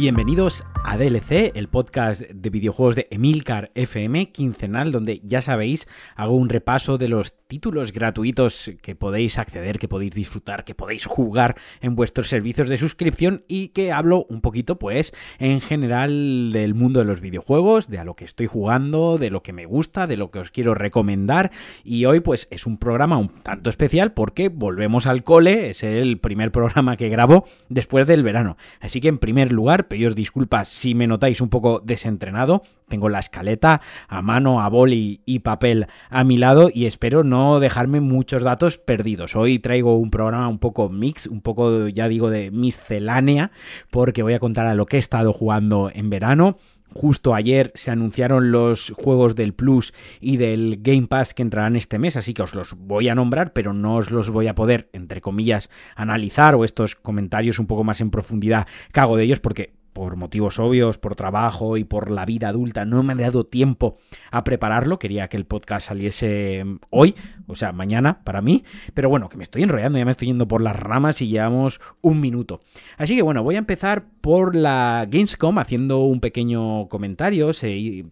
[0.00, 6.36] Bienvenidos a DLC, el podcast de videojuegos de Emilcar FM quincenal, donde ya sabéis, hago
[6.36, 11.56] un repaso de los títulos gratuitos que podéis acceder, que podéis disfrutar, que podéis jugar
[11.80, 17.00] en vuestros servicios de suscripción y que hablo un poquito, pues, en general del mundo
[17.00, 20.16] de los videojuegos, de a lo que estoy jugando, de lo que me gusta, de
[20.16, 21.50] lo que os quiero recomendar.
[21.82, 26.18] Y hoy, pues, es un programa un tanto especial porque volvemos al cole, es el
[26.18, 28.58] primer programa que grabo después del verano.
[28.78, 32.62] Así que, en primer lugar, pediros disculpas si me notáis un poco desentrenado.
[32.86, 37.39] Tengo la escaleta a mano, a boli y papel a mi lado y espero no
[37.60, 39.36] dejarme muchos datos perdidos.
[39.36, 43.50] Hoy traigo un programa un poco mix, un poco, ya digo, de miscelánea,
[43.90, 46.58] porque voy a contar a lo que he estado jugando en verano.
[46.92, 51.98] Justo ayer se anunciaron los juegos del Plus y del Game Pass que entrarán este
[51.98, 54.90] mes, así que os los voy a nombrar, pero no os los voy a poder,
[54.92, 59.38] entre comillas, analizar o estos comentarios un poco más en profundidad que hago de ellos,
[59.38, 63.44] porque por motivos obvios, por trabajo y por la vida adulta, no me ha dado
[63.44, 63.96] tiempo
[64.30, 64.98] a prepararlo.
[64.98, 67.14] Quería que el podcast saliese hoy,
[67.46, 68.64] o sea, mañana para mí.
[68.94, 71.80] Pero bueno, que me estoy enrollando, ya me estoy yendo por las ramas y llevamos
[72.00, 72.60] un minuto.
[72.96, 77.52] Así que bueno, voy a empezar por la Gamescom haciendo un pequeño comentario.
[77.52, 78.04] Se,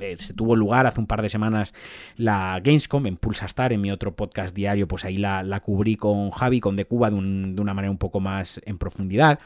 [0.00, 1.72] eh, tuvo lugar hace un par de semanas
[2.16, 6.60] la Gamescom en Pulsastar, en mi otro podcast diario, pues ahí la, cubrí con Javi,
[6.60, 9.38] con De Cuba, de una manera un poco más en profundidad.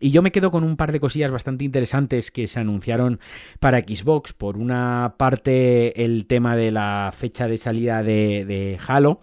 [0.00, 3.20] Y yo me quedo con un par de cosillas bastante interesantes que se anunciaron
[3.60, 4.32] para Xbox.
[4.32, 9.20] Por una parte, el tema de la fecha de salida de, de Halo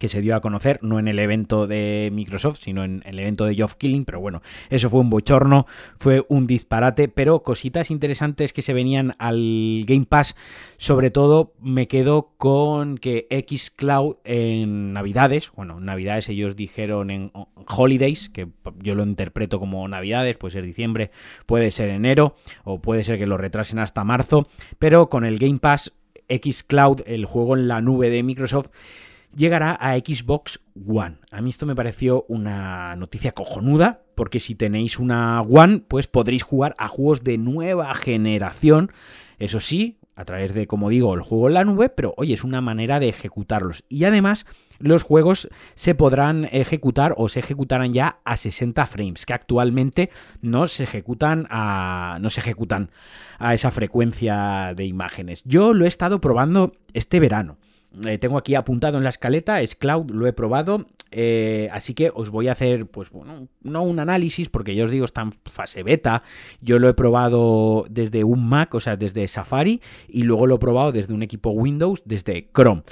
[0.00, 3.44] que se dio a conocer, no en el evento de Microsoft, sino en el evento
[3.44, 5.66] de Geoff Killing, pero bueno, eso fue un bochorno,
[5.98, 10.36] fue un disparate, pero cositas interesantes que se venían al Game Pass,
[10.78, 17.30] sobre todo me quedo con que Xcloud en Navidades, bueno, en Navidades ellos dijeron en
[17.68, 18.48] Holidays, que
[18.78, 21.10] yo lo interpreto como Navidades, puede ser diciembre,
[21.44, 24.48] puede ser enero, o puede ser que lo retrasen hasta marzo,
[24.78, 25.92] pero con el Game Pass
[26.30, 28.70] Xcloud, el juego en la nube de Microsoft,
[29.34, 31.18] llegará a Xbox One.
[31.30, 36.42] A mí esto me pareció una noticia cojonuda, porque si tenéis una One, pues podréis
[36.42, 38.92] jugar a juegos de nueva generación.
[39.38, 42.44] Eso sí, a través de, como digo, el juego en la nube, pero oye, es
[42.44, 43.84] una manera de ejecutarlos.
[43.88, 44.44] Y además,
[44.78, 50.10] los juegos se podrán ejecutar o se ejecutarán ya a 60 frames, que actualmente
[50.42, 52.90] no se ejecutan a, no se ejecutan
[53.38, 55.42] a esa frecuencia de imágenes.
[55.44, 57.56] Yo lo he estado probando este verano.
[58.06, 62.12] Eh, tengo aquí apuntado en la escaleta, es cloud, lo he probado, eh, así que
[62.14, 65.32] os voy a hacer, pues bueno, no un análisis, porque yo os digo, está en
[65.50, 66.22] fase beta,
[66.60, 70.58] yo lo he probado desde un Mac, o sea, desde Safari, y luego lo he
[70.58, 72.82] probado desde un equipo Windows, desde Chrome.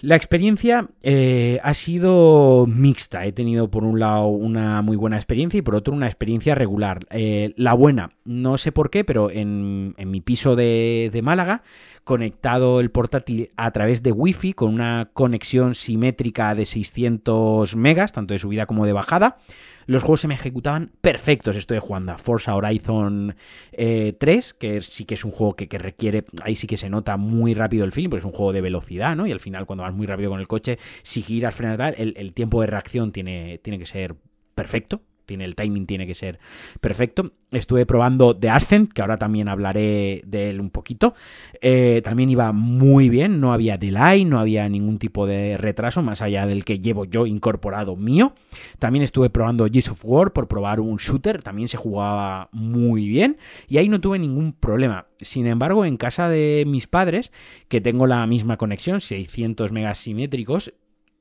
[0.00, 3.24] La experiencia eh, ha sido mixta.
[3.24, 7.00] He tenido por un lado una muy buena experiencia y por otro una experiencia regular.
[7.10, 11.62] la buena, no sé por qué, pero en, mi piso de, de Málaga
[12.06, 18.32] conectado el portátil a través de Wi-Fi con una conexión simétrica de 600 megas, tanto
[18.32, 19.38] de subida como de bajada.
[19.86, 21.56] Los juegos se me ejecutaban perfectos.
[21.56, 23.36] Estoy jugando a Forza Horizon
[23.72, 27.16] 3, eh, que sí que es un juego que, requiere, ahí sí que se nota
[27.16, 29.26] muy rápido el film, porque es un juego de velocidad, ¿no?
[29.26, 32.14] Y al final cuando vas muy rápido con el coche, si giras, frenas, tal, el,
[32.16, 34.16] el tiempo de reacción tiene, tiene que ser
[34.54, 36.38] perfecto, tiene el timing tiene que ser
[36.80, 37.32] perfecto.
[37.50, 41.14] Estuve probando The Ascent, que ahora también hablaré de él un poquito.
[41.60, 46.22] Eh, también iba muy bien, no había delay, no había ningún tipo de retraso, más
[46.22, 48.34] allá del que llevo yo incorporado mío.
[48.78, 53.38] También estuve probando Gears of War por probar un shooter, también se jugaba muy bien
[53.68, 55.06] y ahí no tuve ningún problema.
[55.20, 57.32] Sin embargo, en casa de mis padres,
[57.68, 60.72] que tengo la misma conexión, 600 megas simétricos,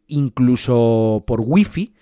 [0.07, 1.93] incluso por wifi,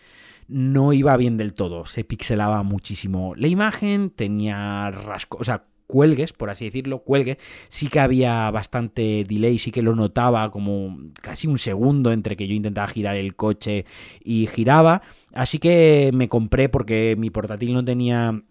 [0.47, 6.33] no iba bien del todo, se pixelaba muchísimo la imagen, tenía rasco, o sea, cuelgues,
[6.33, 7.37] por así decirlo, cuelgue,
[7.69, 12.47] sí que había bastante delay, sí que lo notaba como casi un segundo entre que
[12.47, 13.85] yo intentaba girar el coche
[14.23, 15.01] y giraba,
[15.33, 18.41] así que me compré porque mi portátil no tenía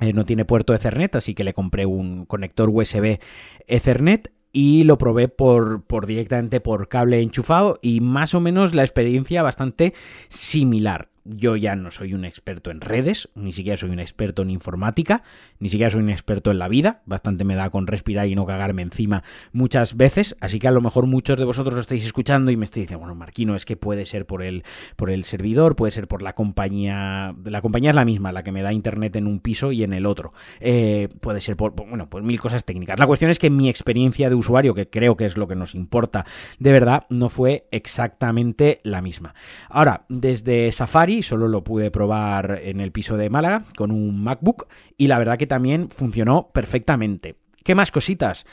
[0.00, 3.20] eh, no tiene puerto Ethernet, así que le compré un conector USB
[3.68, 8.82] Ethernet y lo probé por, por, directamente por cable enchufado y más o menos la
[8.82, 9.94] experiencia bastante
[10.28, 14.50] similar yo ya no soy un experto en redes, ni siquiera soy un experto en
[14.50, 15.22] informática,
[15.58, 18.46] ni siquiera soy un experto en la vida, bastante me da con respirar y no
[18.46, 19.22] cagarme encima
[19.52, 22.64] muchas veces, así que a lo mejor muchos de vosotros lo estáis escuchando y me
[22.64, 24.64] estáis diciendo, bueno, Marquino, es que puede ser por el,
[24.96, 28.52] por el servidor, puede ser por la compañía, la compañía es la misma, la que
[28.52, 32.10] me da internet en un piso y en el otro, eh, puede ser por, bueno,
[32.10, 32.98] pues mil cosas técnicas.
[32.98, 35.74] La cuestión es que mi experiencia de usuario, que creo que es lo que nos
[35.74, 36.26] importa
[36.58, 39.34] de verdad, no fue exactamente la misma.
[39.68, 44.66] Ahora, desde Safari, solo lo pude probar en el piso de Málaga con un MacBook
[44.96, 47.36] y la verdad que también funcionó perfectamente.
[47.62, 48.44] ¿Qué más cositas?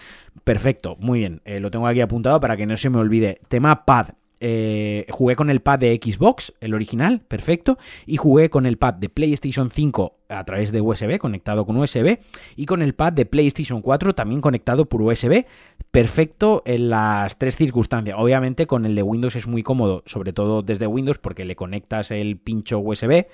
[0.44, 1.42] Perfecto, muy bien.
[1.44, 3.40] Eh, lo tengo aquí apuntado para que no se me olvide.
[3.50, 4.12] Tema pad.
[4.40, 7.78] Eh, jugué con el pad de Xbox, el original, perfecto,
[8.08, 12.20] y jugué con el pad de PlayStation 5 a través de USB, conectado con USB,
[12.56, 15.46] y con el pad de PlayStation 4 también conectado por USB,
[15.92, 18.16] perfecto en las tres circunstancias.
[18.18, 22.12] Obviamente con el de Windows es muy cómodo, sobre todo desde Windows, porque le conectas
[22.12, 23.26] el pincho USB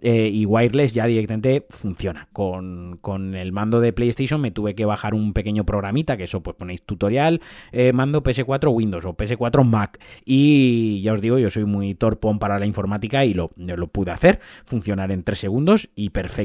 [0.00, 2.28] eh, y wireless ya directamente funciona.
[2.32, 3.00] Con,
[3.34, 6.82] el mando de PlayStation me tuve que bajar un pequeño programita, que eso pues ponéis
[6.82, 7.40] tutorial,
[7.72, 12.38] eh, mando PS4 Windows o PS4 Mac, y ya os digo, yo soy muy torpón
[12.38, 16.43] para la informática y lo, lo pude hacer, funcionar en tres segundos y perfecto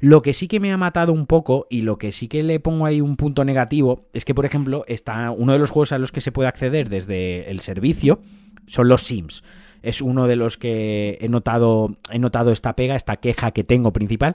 [0.00, 2.60] lo que sí que me ha matado un poco y lo que sí que le
[2.60, 5.98] pongo ahí un punto negativo es que, por ejemplo, está uno de los juegos a
[5.98, 8.20] los que se puede acceder desde el servicio
[8.66, 9.42] son los Sims
[9.86, 13.92] es uno de los que he notado, he notado esta pega, esta queja que tengo
[13.92, 14.34] principal.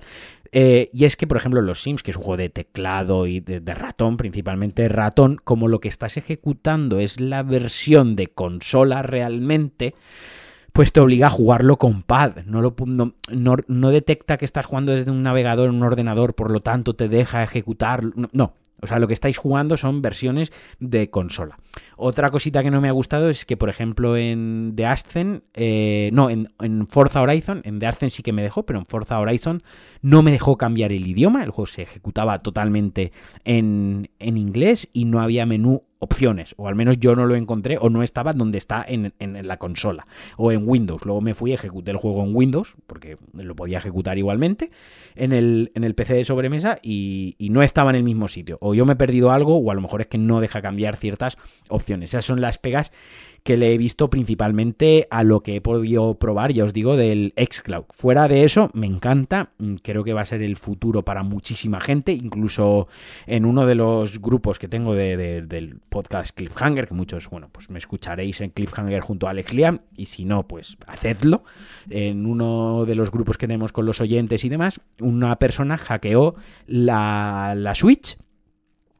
[0.54, 3.42] Eh, y es que, por ejemplo, los Sims, que es un juego de teclado y
[3.42, 9.94] de, ratón, principalmente ratón, como lo que estás ejecutando es la versión de consola realmente,
[10.72, 12.44] pues te obliga a jugarlo con pad.
[12.46, 12.76] No, lo,
[13.30, 17.44] no, detecta que estás jugando desde un navegador un ordenador, por lo tanto te deja
[17.44, 18.04] ejecutar.
[18.32, 21.60] No, o sea, lo que estáis jugando son versiones de consola.
[21.98, 26.10] Otra cosita que no me ha gustado es que, por ejemplo, en The Ascent, eh,
[26.14, 29.20] no, en, en, Forza Horizon, en The Ascent sí que me dejó, pero en Forza
[29.20, 29.62] Horizon
[30.02, 31.44] no me dejó cambiar el idioma.
[31.44, 33.12] El juego se ejecutaba totalmente
[33.44, 37.78] en, en inglés y no había menú opciones, o al menos yo no lo encontré
[37.80, 41.06] o no estaba donde está en, la consola o en Windows.
[41.06, 44.72] Luego me fui, ejecuté el juego en Windows, porque lo podía ejecutar igualmente,
[45.16, 48.58] en el, en el PC de sobremesa y, y, no estaba en el mismo sitio.
[48.62, 50.98] O yo me he perdido algo, o a lo mejor es que no deja cambiar
[50.98, 51.38] ciertas
[51.70, 52.10] opciones.
[52.10, 52.92] Esas son las pegas
[53.44, 57.34] que le he visto principalmente a lo que he podido probar, ya os digo, del
[57.38, 57.86] xCloud.
[57.90, 61.82] Fuera de eso, me encanta, mm, creo que va a ser el futuro para muchísima
[61.82, 62.88] gente, incluso
[63.26, 67.80] en uno de los grupos que tengo del podcast Cliffhanger, que muchos, bueno, pues me
[67.80, 71.44] escucharéis en Cliffhanger junto a Alex Liam, y si no, pues hacedlo.
[71.90, 76.36] En uno de los grupos que tenemos con los oyentes y demás, una persona hackeó
[76.68, 78.18] la, la Switch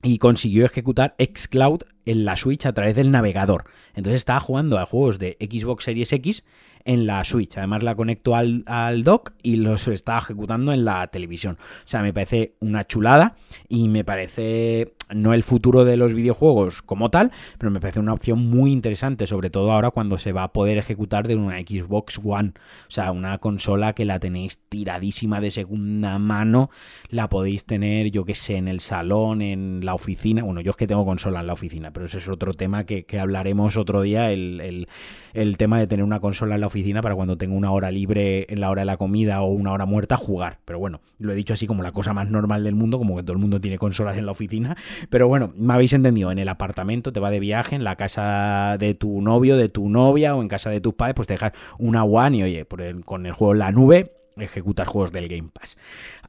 [0.04, 3.66] y consiguió ejecutar xCloud en la Switch a través del navegador.
[3.94, 6.44] Entonces estaba jugando a juegos de Xbox Series X
[6.86, 7.58] en la Switch.
[7.58, 11.58] Además la conecto al, al, dock y los estaba ejecutando en la televisión.
[11.60, 13.36] O sea, me parece una chulada
[13.70, 18.14] y me parece no el futuro de los videojuegos como tal, pero me parece una
[18.14, 22.20] opción muy interesante, sobre todo ahora cuando se va a poder ejecutar de una Xbox
[22.24, 22.54] One,
[22.88, 26.70] o sea, una consola que la tenéis tiradísima de segunda mano,
[27.10, 30.78] la podéis tener, yo que sé, en el salón, en la oficina, bueno, yo es
[30.78, 34.32] que tengo consola en la oficina, pero ese es otro tema que, hablaremos otro día,
[34.32, 34.88] el,
[35.34, 38.48] el, tema de tener una consola en la oficina para cuando tengo una hora libre
[38.50, 41.36] en la hora de la comida o una hora muerta, jugar, pero bueno, lo he
[41.36, 43.78] dicho así como la cosa más normal del mundo, como que todo el mundo tiene
[43.78, 44.76] consolas en la oficina,
[45.10, 48.78] pero bueno, me habéis entendido, en el apartamento te va de viaje, en la casa
[48.80, 51.54] de tu novio, de tu novia o en casa de tus padres, pues te dejas
[51.80, 52.68] una One y oye,
[53.06, 55.78] con el juego en la nube ejecutas juegos del Game Pass.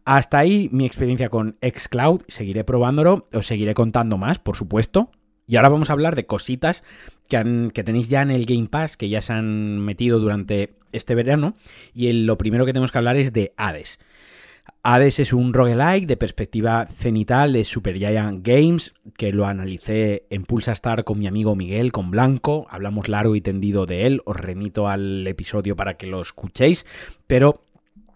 [0.05, 5.11] Hasta ahí mi experiencia con Xcloud, seguiré probándolo, os seguiré contando más, por supuesto.
[5.47, 6.85] Y ahora vamos a hablar de cositas
[7.29, 11.15] que, que, tenéis ya en el Game Pass, que ya se han metido durante este
[11.15, 11.55] verano.
[11.95, 13.99] Y lo primero que tenemos que hablar es de Hades.
[14.85, 20.73] Hades es un roguelike de perspectiva cenital de Supergiant Games, que lo analicé en Pulsa
[20.73, 22.67] Star con mi amigo Miguel, con Blanco.
[22.69, 24.23] Hablamos largo y tendido de él.
[24.25, 26.85] Os remito al episodio para que lo escuchéis.
[27.29, 27.63] Pero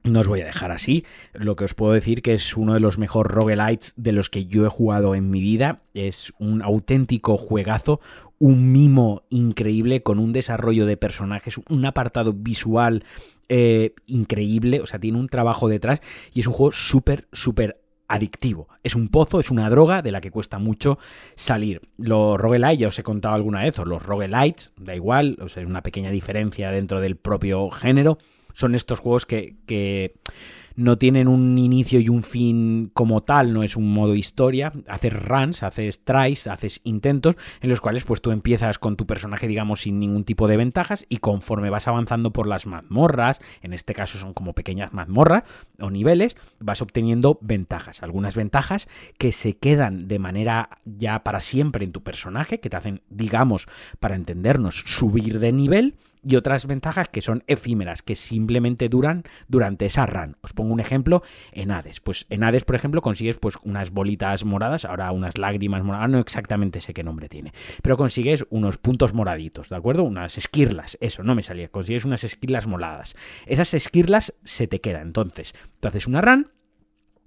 [0.02, 1.04] no os voy a dejar así.
[1.34, 4.46] Lo que os puedo decir que es uno de los mejores roguelites de los que
[4.46, 5.82] yo he jugado en mi vida.
[5.94, 8.00] Es un auténtico juegazo,
[8.40, 13.04] un mimo increíble con un desarrollo de personajes, un apartado visual
[13.48, 16.00] eh, increíble, o sea, tiene un trabajo detrás
[16.32, 18.68] y es un juego súper, súper adictivo.
[18.82, 20.98] Es un pozo, es una droga de la que cuesta mucho
[21.34, 21.80] salir.
[21.96, 25.62] Los roguelites, ya os he contado alguna vez, o los roguelites, da igual, o sea,
[25.62, 28.18] es una pequeña diferencia dentro del propio género.
[28.54, 30.14] Son estos juegos que, que
[30.76, 35.12] no tienen un inicio y un fin como tal, no es un modo historia, haces
[35.12, 39.80] runs, haces tries, haces intentos en los cuales pues tú empiezas con tu personaje digamos
[39.80, 44.18] sin ningún tipo de ventajas y conforme vas avanzando por las mazmorras, en este caso
[44.18, 45.44] son como pequeñas mazmorras
[45.80, 51.84] o niveles, vas obteniendo ventajas, algunas ventajas que se quedan de manera ya para siempre
[51.84, 53.66] en tu personaje, que te hacen digamos
[53.98, 55.94] para entendernos subir de nivel
[56.26, 60.36] y otras ventajas que son efímeras, que simplemente duran durante esa run.
[60.42, 62.00] Os pongo un ejemplo en Hades.
[62.00, 66.18] Pues en Hades, por ejemplo, consigues pues unas bolitas moradas, ahora unas lágrimas moradas, no
[66.18, 67.52] exactamente sé qué nombre tiene,
[67.82, 70.02] pero consigues unos puntos moraditos, ¿de acuerdo?
[70.02, 73.14] Unas esquirlas, eso, no me salía, consigues unas esquirlas moradas.
[73.46, 76.50] Esas esquirlas se te quedan, entonces, tú haces una run,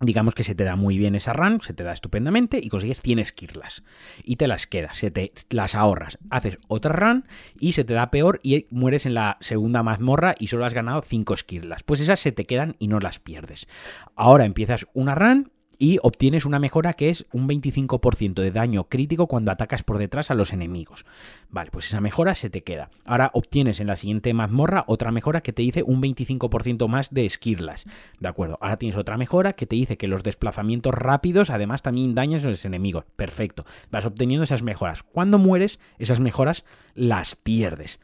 [0.01, 3.01] digamos que se te da muy bien esa run, se te da estupendamente y consigues
[3.01, 3.83] 100 esquirlas
[4.23, 7.25] y te las quedas, se te las ahorras, haces otra run
[7.59, 11.01] y se te da peor y mueres en la segunda mazmorra y solo has ganado
[11.01, 11.83] 5 esquirlas.
[11.83, 13.67] Pues esas se te quedan y no las pierdes.
[14.15, 19.27] Ahora empiezas una run y obtienes una mejora que es un 25% de daño crítico
[19.27, 21.05] cuando atacas por detrás a los enemigos.
[21.49, 22.91] Vale, pues esa mejora se te queda.
[23.05, 27.25] Ahora obtienes en la siguiente mazmorra otra mejora que te dice un 25% más de
[27.25, 27.85] esquirlas.
[28.19, 32.13] De acuerdo, ahora tienes otra mejora que te dice que los desplazamientos rápidos además también
[32.13, 33.05] dañan a los enemigos.
[33.15, 35.03] Perfecto, vas obteniendo esas mejoras.
[35.03, 38.01] Cuando mueres, esas mejoras las pierdes.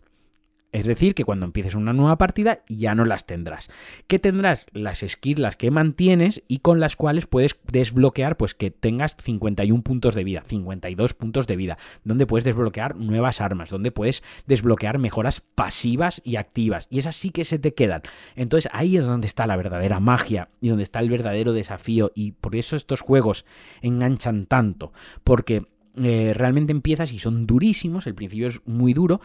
[0.75, 3.70] Es decir, que cuando empieces una nueva partida ya no las tendrás.
[4.08, 4.65] ¿Qué tendrás?
[4.74, 10.15] Las skills que mantienes y con las cuales puedes desbloquear pues que tengas 51 puntos
[10.15, 15.39] de vida, 52 puntos de vida, donde puedes desbloquear nuevas armas, donde puedes desbloquear mejoras
[15.39, 16.88] pasivas y activas.
[16.89, 18.01] Y esas sí que se te quedan.
[18.36, 22.12] Entonces ahí es donde está la verdadera magia y donde está el verdadero desafío.
[22.15, 23.46] Y por eso estos juegos
[23.82, 24.91] enganchan tanto.
[25.24, 25.63] Porque
[25.98, 29.22] eh, realmente empiezas y son durísimos, el principio es muy duro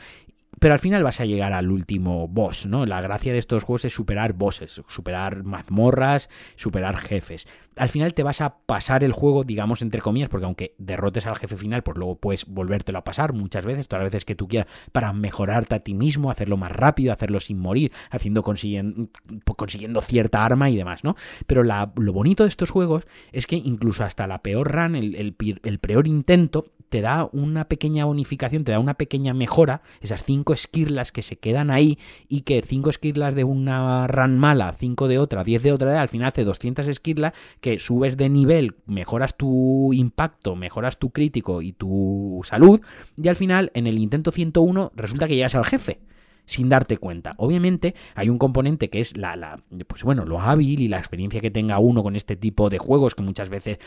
[0.59, 2.85] pero al final vas a llegar al último boss, ¿no?
[2.85, 7.47] La gracia de estos juegos es superar bosses, superar mazmorras, superar jefes.
[7.77, 11.37] Al final te vas a pasar el juego, digamos, entre comillas, porque aunque derrotes al
[11.37, 14.49] jefe final, pues luego puedes volvértelo a pasar muchas veces, todas las veces que tú
[14.49, 19.09] quieras, para mejorarte a ti mismo, hacerlo más rápido, hacerlo sin morir, haciendo consiguiendo,
[19.57, 21.17] consiguiendo cierta arma y demás, ¿no?
[21.47, 25.79] Pero lo bonito de estos juegos es que incluso hasta la peor run, el, el
[25.79, 31.13] peor intento, te da una pequeña bonificación, te da una pequeña mejora, esas cinco esquirlas
[31.13, 35.45] que se quedan ahí y que cinco esquirlas de una run mala, cinco de otra,
[35.45, 40.57] 10 de otra, al final hace 200 esquirlas que subes de nivel, mejoras tu impacto,
[40.57, 42.81] mejoras tu crítico y tu salud
[43.23, 46.01] y al final en el intento 101 resulta que llegas al jefe
[46.47, 47.35] sin darte cuenta.
[47.37, 51.41] Obviamente hay un componente que es la, la, pues bueno, lo hábil y la experiencia
[51.41, 53.79] que tenga uno con este tipo de juegos que muchas veces,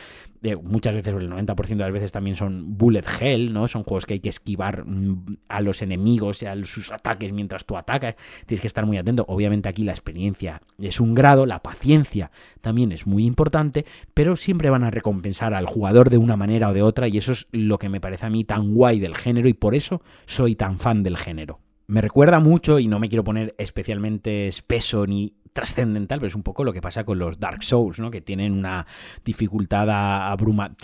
[0.61, 3.67] muchas veces, el 90% de las veces también son bullet hell, ¿no?
[3.67, 7.65] Son juegos que hay que esquivar mm, a los enemigos y a sus ataques mientras
[7.65, 8.15] tú atacas.
[8.45, 9.25] Tienes que estar muy atento.
[9.27, 12.31] Obviamente aquí la experiencia es un grado, la paciencia
[12.61, 16.73] también es muy importante, pero siempre van a recompensar al jugador de una manera o
[16.73, 19.47] de otra y eso es lo que me parece a mí tan guay del género
[19.47, 21.59] y por eso soy tan fan del género.
[21.87, 26.43] Me recuerda mucho, y no me quiero poner especialmente espeso ni trascendental, pero es un
[26.43, 28.11] poco lo que pasa con los Dark Souls, ¿no?
[28.11, 28.85] Que tienen una
[29.23, 29.89] dificultad
[30.31, 30.75] abruma.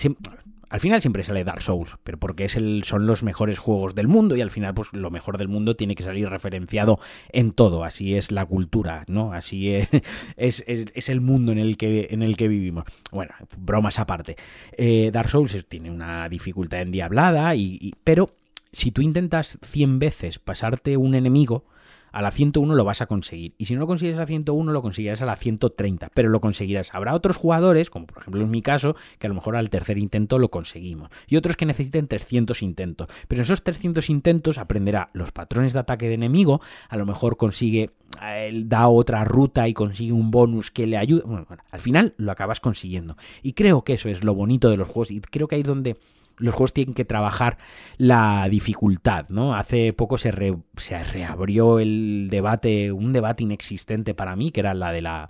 [0.70, 4.08] Al final siempre sale Dark Souls, pero porque es el, son los mejores juegos del
[4.08, 7.84] mundo y al final pues lo mejor del mundo tiene que salir referenciado en todo,
[7.84, 9.34] así es la cultura, ¿no?
[9.34, 9.74] Así
[10.38, 12.86] es, es, el mundo en el, que, en el que vivimos.
[13.12, 14.36] Bueno, bromas aparte.
[14.74, 18.36] Eh, Dark Souls tiene una dificultad endiablada, y, pero
[18.72, 21.66] si tú intentas 100 veces pasarte un enemigo,
[22.12, 23.54] a la 101 lo vas a conseguir.
[23.58, 26.42] Y si no lo consigues a la 101, lo conseguirás a la 130, pero lo
[26.42, 26.94] conseguirás.
[26.94, 29.98] Habrá otros jugadores, como por ejemplo en mi caso, que a lo mejor al tercer
[29.98, 31.10] intento lo conseguimos.
[31.28, 33.08] Y otros que necesiten 300 intentos.
[33.28, 37.38] Pero en esos 300 intentos aprenderá los patrones de ataque de enemigo, a lo mejor
[37.38, 41.24] consigue, él da otra ruta y consigue un bonus que le ayuda.
[41.26, 43.18] Bueno, bueno, al final lo acabas consiguiendo.
[43.44, 45.12] Y creo que eso es lo bonito de los juegos.
[45.12, 45.98] Y creo que ahí es donde
[46.39, 47.58] los juegos tienen que trabajar
[47.98, 49.55] la dificultad, ¿no?
[49.55, 55.01] Hace poco se, reabrió el debate, un debate inexistente para mí, que era la de
[55.01, 55.29] la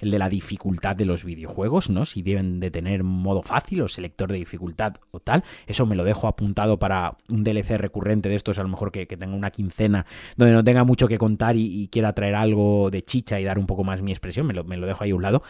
[0.00, 2.06] el de la dificultad de los videojuegos, ¿no?
[2.06, 5.44] Si deben de tener modo fácil o selector de dificultad o tal.
[5.66, 9.06] Eso me lo dejo apuntado para un DLC recurrente de estos, a lo mejor que,
[9.06, 13.40] tenga una quincena donde no tenga mucho que contar y, quiera traer algo de chicha
[13.40, 15.22] y dar un poco más mi expresión, me lo, me lo dejo ahí a un
[15.22, 15.42] lado.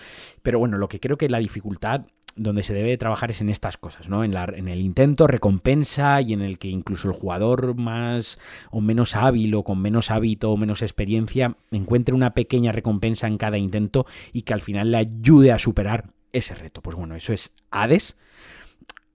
[0.43, 2.07] Pero bueno, lo que creo que la dificultad
[2.37, 4.25] donde se debe trabajar es en estas cosas, ¿no?
[4.25, 8.39] En, el intento, recompensa y en el que incluso el jugador más
[8.71, 13.39] o menos hábil o con menos hábito o menos experiencia encuentre una pequeña recompensa en
[13.39, 16.83] cada intento y que al final le ayude a superar ese reto.
[16.83, 18.17] Pues bueno, eso es Hades.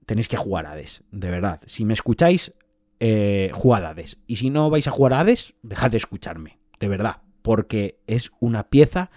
[0.05, 1.62] Tenéis que jugar Hades, de verdad.
[1.65, 2.53] Si me escucháis,
[3.00, 4.19] eh, jugad Hades.
[4.27, 7.22] Y si no vais a jugar Hades, dejad de escucharme, de verdad.
[7.41, 9.10] Porque es una pieza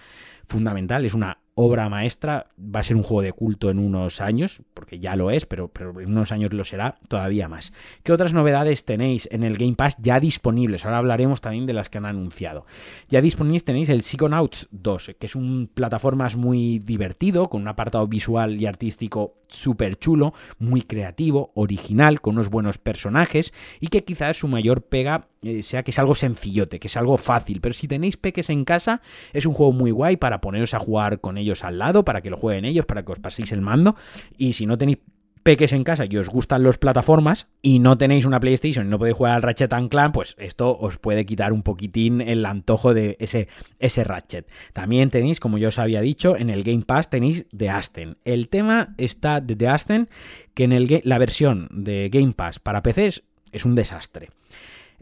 [0.47, 4.61] fundamental, es una obra maestra, va a ser un juego de culto en unos años,
[4.73, 7.73] porque ya lo es, pero, pero en unos años lo será todavía más.
[8.01, 10.85] ¿Qué otras novedades tenéis en el Game Pass ya disponibles?
[10.85, 12.65] Ahora hablaremos también de las que han anunciado.
[13.09, 18.07] Ya disponibles tenéis el Psychonauts 2, que es un plataformas muy divertido, con un apartado
[18.07, 24.37] visual y artístico súper chulo, muy creativo, original, con unos buenos personajes y que quizás
[24.37, 27.87] su mayor pega eh, sea que es algo sencillote, que es algo fácil, pero si
[27.87, 29.01] tenéis peques en casa,
[29.33, 32.29] es un juego muy guay para poneros a jugar con ellos al lado, para que
[32.29, 33.95] lo jueguen ellos, para que os paséis el mando
[34.37, 34.99] y si no tenéis
[35.43, 38.99] peques en casa y os gustan las plataformas y no tenéis una PlayStation y no
[38.99, 43.17] podéis jugar al Ratchet Clan, pues esto os puede quitar un poquitín el antojo de
[43.19, 43.47] ese,
[43.79, 44.47] ese Ratchet.
[44.73, 48.17] También tenéis, como yo os había dicho, en el Game Pass tenéis The Aston.
[48.23, 50.09] El tema está de The Aston,
[50.53, 54.29] que en el, la versión de Game Pass para PCs es un desastre.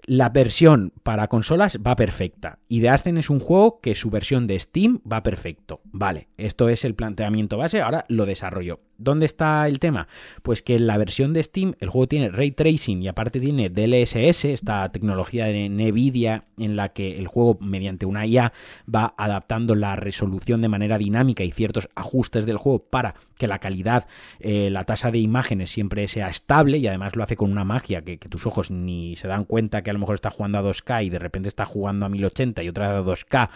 [0.06, 2.60] La versión para consolas va perfecta.
[2.68, 5.82] Y The Ascent es un juego que su versión de Steam va perfecto.
[5.86, 8.80] Vale, esto es el planteamiento base, ahora lo desarrollo.
[8.98, 10.08] ¿Dónde está el tema?
[10.42, 13.70] Pues que en la versión de Steam el juego tiene ray tracing y aparte tiene
[13.70, 18.54] DLSS, esta tecnología de Nvidia en la que el juego mediante una IA
[18.94, 23.60] va adaptando la resolución de manera dinámica y ciertos ajustes del juego para que la
[23.60, 24.08] calidad,
[24.40, 28.02] eh, la tasa de imágenes siempre sea estable y además lo hace con una magia
[28.02, 31.06] que, que, tus ojos ni se dan cuenta a lo mejor está jugando a 2K
[31.06, 33.50] y de repente está jugando a 1080 y otra a 2K,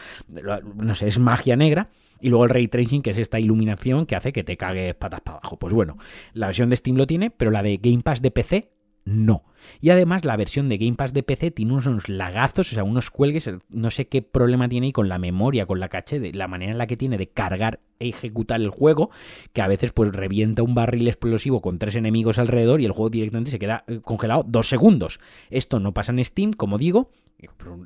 [0.76, 1.90] no sé, es magia negra.
[2.24, 5.22] Y luego el ray tracing, que es esta iluminación que hace que te cagues patas
[5.22, 5.58] para abajo.
[5.58, 5.98] Pues bueno,
[6.34, 8.70] la versión de Steam lo tiene, pero la de Game Pass de PC
[9.06, 9.44] no.
[9.80, 13.12] Y además la versión de Game Pass de PC tiene unos lagazos, o sea, unos
[13.12, 16.48] cuelgues, no sé qué problema tiene ahí con la memoria, con la caché, de la
[16.48, 19.12] manera en la que tiene de cargar e ejecutar el juego,
[19.54, 23.10] que a veces pues revienta un barril explosivo con tres enemigos alrededor y el juego
[23.10, 25.20] directamente se queda eh, congelado dos segundos.
[25.50, 27.12] Esto no pasa en Steam, como digo,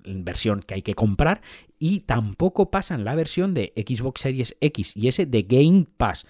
[0.03, 1.41] en versión que hay que comprar,
[1.79, 6.25] y tampoco pasa en la versión de Xbox Series X y S de Game Pass.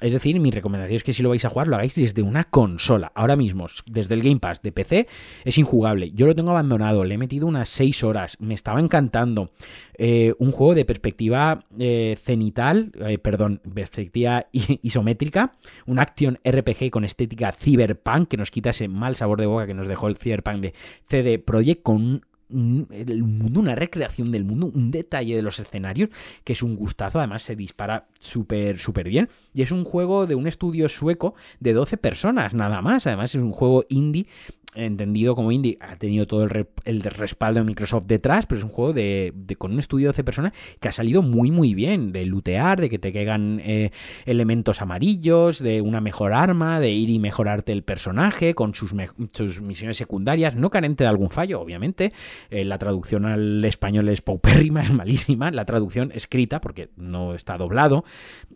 [0.00, 2.44] Es decir, mi recomendación es que si lo vais a jugar, lo hagáis desde una
[2.44, 3.10] consola.
[3.16, 5.08] Ahora mismo, desde el Game Pass de PC,
[5.44, 6.12] es injugable.
[6.12, 9.50] Yo lo tengo abandonado, le he metido unas 6 horas, me estaba encantando.
[9.94, 15.54] Eh, un juego de perspectiva eh, cenital, eh, perdón, perspectiva isométrica,
[15.86, 19.74] un action RPG con estética cyberpunk que nos quita ese mal sabor de boca que
[19.74, 20.74] nos dejó el cyberpunk de
[21.08, 26.10] CD Projekt con el mundo, una recreación del mundo, un detalle de los escenarios
[26.44, 29.28] que es un gustazo, además se dispara súper, súper bien.
[29.54, 33.06] Y es un juego de un estudio sueco de 12 personas, nada más.
[33.06, 34.26] Además es un juego indie
[34.74, 38.92] entendido como indie, ha tenido todo el, respaldo de Microsoft detrás, pero es un juego
[38.92, 42.80] de, con un estudio de 12 personas que ha salido muy muy bien, de lootear,
[42.80, 43.90] de que te caigan eh,
[44.26, 48.92] elementos amarillos, de una mejor arma, de ir y mejorarte el personaje con sus,
[49.32, 52.12] sus misiones secundarias, no carente de algún fallo, obviamente.
[52.50, 57.56] Eh, la traducción al español es paupérrima, es malísima, la traducción escrita, porque no está
[57.56, 58.04] doblado.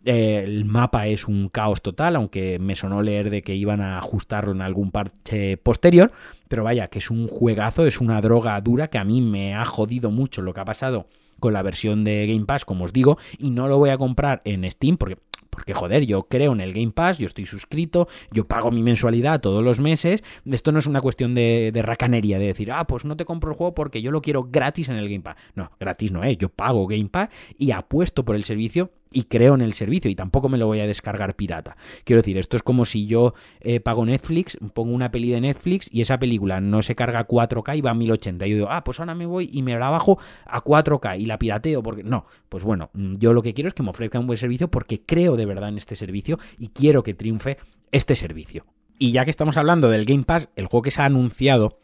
[0.05, 3.97] Eh, el mapa es un caos total, aunque me sonó leer de que iban a
[3.97, 6.02] ajustarlo en algún parche posterior
[6.47, 9.65] pero vaya, que es un juegazo, es una droga dura que a mí me ha
[9.65, 11.07] jodido mucho lo que ha pasado
[11.39, 14.41] con la versión de Game Pass, como os digo, y no lo voy a comprar
[14.45, 15.17] en Steam porque
[15.53, 19.39] porque joder, yo creo en el Game Pass, yo estoy suscrito, yo pago mi mensualidad
[19.39, 20.23] todos los meses.
[20.45, 23.51] Esto no es una cuestión de, de, racanería, de decir, ah, pues no te compro
[23.51, 25.35] el juego porque yo lo quiero gratis en el Game Pass.
[25.53, 29.55] No, gratis no es, yo pago Game Pass y apuesto por el servicio y creo
[29.55, 31.77] en el servicio y tampoco me lo voy a descargar pirata.
[32.03, 35.87] Quiero decir, esto es como si yo eh, pago Netflix, pongo una peli de Netflix
[35.91, 38.45] y esa película no se carga a 4K y va a 1080.
[38.45, 41.25] Y yo digo, ah, pues ahora me voy y me la bajo a 4K y
[41.25, 44.19] la pirateo porque no, pues bueno, mm, yo lo que quiero es que me ofrezca
[44.19, 47.57] un buen servicio porque creo de verdad en este servicio y quiero que triunfe
[47.91, 48.65] este servicio.
[48.99, 51.77] Y ya que estamos hablando del Game Pass, el juego que se ha anunciado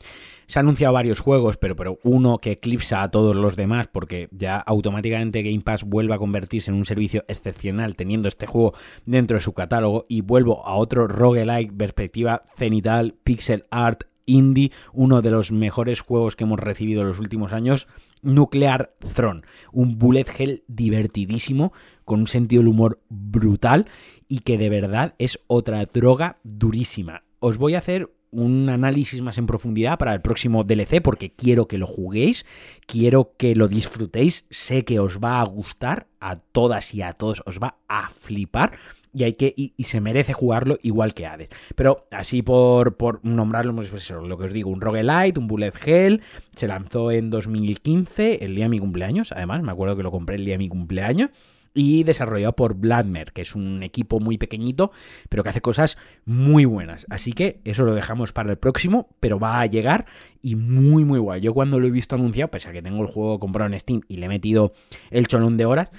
[0.50, 4.30] se han anunciado varios juegos, pero, pero uno que eclipsa a todos los demás porque
[4.32, 8.74] ya automáticamente Game Pass vuelve a convertirse en un servicio excepcional teniendo este juego
[9.06, 15.22] dentro de su catálogo y vuelvo a otro roguelike perspectiva cenital, pixel art, indie, uno
[15.22, 17.88] de los mejores juegos que hemos recibido en los últimos años,
[18.24, 21.74] Nuclear Throne, un bullet hell divertidísimo,
[22.06, 23.86] con un sentido del humor brutal
[24.28, 27.22] y que de verdad es otra droga durísima.
[27.40, 31.68] Os voy a hacer un análisis más en profundidad para el próximo DLC porque quiero
[31.68, 32.46] que lo juguéis,
[32.86, 37.42] quiero que lo disfrutéis, sé que os va a gustar, a todas y a todos
[37.46, 38.74] os va a flipar
[39.14, 41.50] y hay que y, se merece jugarlo igual que Hades.
[41.76, 46.22] Pero así por, por nombrarlo, pues lo que os digo, un roguelite, un bullet hell,
[46.56, 50.36] se lanzó en 2015, el día de mi cumpleaños, además, me acuerdo que lo compré
[50.36, 51.30] el día de mi cumpleaños
[51.74, 54.92] y desarrollado por Bladmer, que es un equipo muy pequeñito,
[55.30, 57.06] pero que hace cosas muy buenas.
[57.10, 60.06] Así que eso lo dejamos para el próximo, pero va a llegar
[60.42, 61.42] y muy, muy guay.
[61.42, 64.02] Yo cuando lo he visto anunciado, pese a que tengo el juego comprado en Steam
[64.08, 64.74] y le he metido
[65.12, 65.90] el cholón de horas,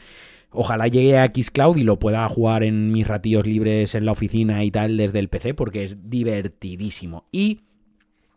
[0.53, 4.65] Ojalá llegue a Xcloud y lo pueda jugar en mis ratillos libres en la oficina
[4.65, 7.29] y tal desde el PC porque es divertidísimo.
[7.31, 7.61] Y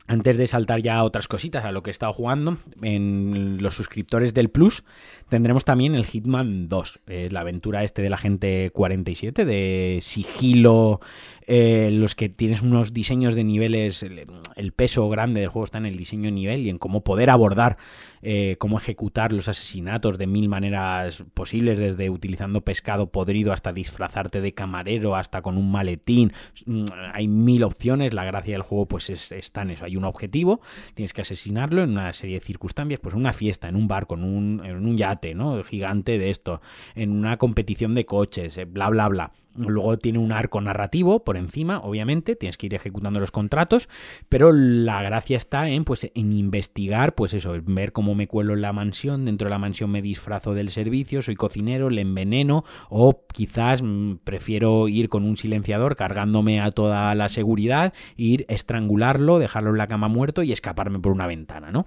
[0.08, 3.76] antes de saltar ya a otras cositas, a lo que he estado jugando, en los
[3.76, 4.84] suscriptores del Plus
[5.30, 11.00] tendremos también el Hitman 2, eh, la aventura este de la gente 47, de sigilo,
[11.48, 15.86] eh, los que tienes unos diseños de niveles, el, peso grande del juego está en
[15.86, 17.78] el diseño de nivel y en cómo poder abordar,
[18.22, 24.42] eh, cómo ejecutar los asesinatos de mil maneras posibles, desde utilizando pescado podrido hasta disfrazarte
[24.42, 26.32] de camarero, hasta con un maletín.
[26.66, 30.62] Mm, hay mil opciones, la gracia del juego pues está en eso, un objetivo,
[30.94, 34.24] tienes que asesinarlo en una serie de circunstancias, pues una fiesta, en un bar, con
[34.24, 35.64] un, en un yate ¿no?
[35.64, 36.62] Gigante de esto,
[36.96, 39.32] en una competición de coches, eh, bla, bla, bla.
[39.56, 43.88] Luego tiene un arco narrativo por encima, obviamente, tienes que ir ejecutando los contratos,
[44.30, 48.62] pero la gracia está en, pues, en investigar, pues eso, ver cómo me cuelo en
[48.62, 53.26] la mansión, dentro de la mansión me disfrazo del servicio, soy cocinero, le enveneno, o
[53.32, 59.72] quizás mm, prefiero ir con un silenciador cargándome a toda la seguridad, ir estrangularlo, dejarlo
[59.72, 61.86] en la cama muerto y escaparme por una ventana, ¿no?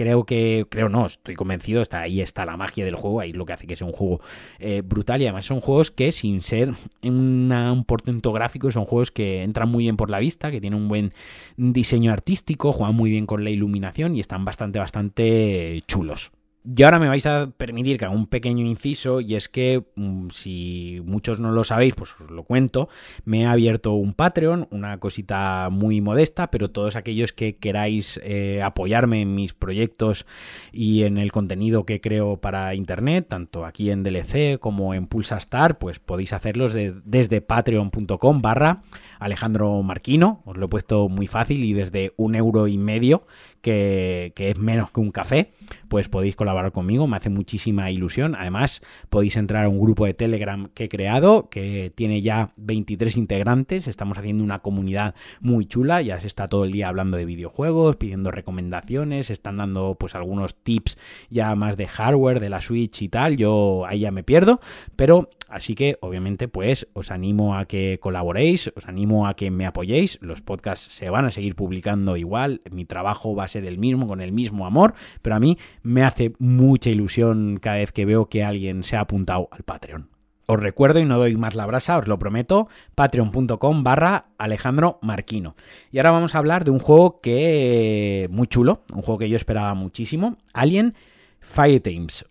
[0.00, 3.44] Creo que, creo no, estoy convencido, está ahí está la magia del juego, ahí lo
[3.44, 4.22] que hace que sea un juego
[4.58, 9.42] eh, brutal y además son juegos que sin ser un portento gráfico, son juegos que
[9.42, 11.10] entran muy bien por la vista, que tienen un buen
[11.58, 16.32] diseño artístico, juegan muy bien con la iluminación y están bastante, bastante chulos.
[16.62, 20.28] Y ahora me vais a permitir que haga un pequeño inciso y es que mm,
[20.28, 22.90] si muchos no lo sabéis, pues os lo cuento,
[23.24, 28.60] me he abierto un Patreon, una cosita muy modesta, pero todos aquellos que queráis eh,
[28.62, 30.26] apoyarme en mis proyectos
[30.70, 35.78] y en el contenido que creo para Internet, tanto aquí en DLC como en Pulsastar,
[35.78, 38.82] pues podéis hacerlos desde patreon.com barra
[39.18, 43.26] Alejandro Marquino, os lo he puesto muy fácil y desde un euro y medio
[43.60, 45.52] que, es menos que un café,
[45.88, 48.34] pues podéis colaborar conmigo, me hace muchísima ilusión.
[48.34, 53.16] Además, podéis entrar a un grupo de Telegram que he creado, que tiene ya 23
[53.16, 57.24] integrantes, estamos haciendo una comunidad muy chula, ya se está todo el día hablando de
[57.24, 63.02] videojuegos, pidiendo recomendaciones, están dando pues algunos tips ya más de hardware, de la Switch
[63.02, 64.60] y tal, yo ahí ya me pierdo,
[64.96, 69.66] pero Así que, obviamente, pues os animo a que colaboréis, os animo a que me
[69.66, 70.18] apoyéis.
[70.22, 74.06] Los podcasts se van a seguir publicando igual, mi trabajo va a ser el mismo,
[74.06, 78.28] con el mismo amor, pero a mí me hace mucha ilusión cada vez que veo
[78.28, 80.08] que alguien se ha apuntado al Patreon.
[80.46, 85.54] Os recuerdo y no doy más la brasa, os lo prometo, patreon.com barra Alejandro Marquino.
[85.92, 89.36] Y ahora vamos a hablar de un juego que muy chulo, un juego que yo
[89.36, 90.94] esperaba muchísimo, Alien
[91.38, 92.26] Fire Teams,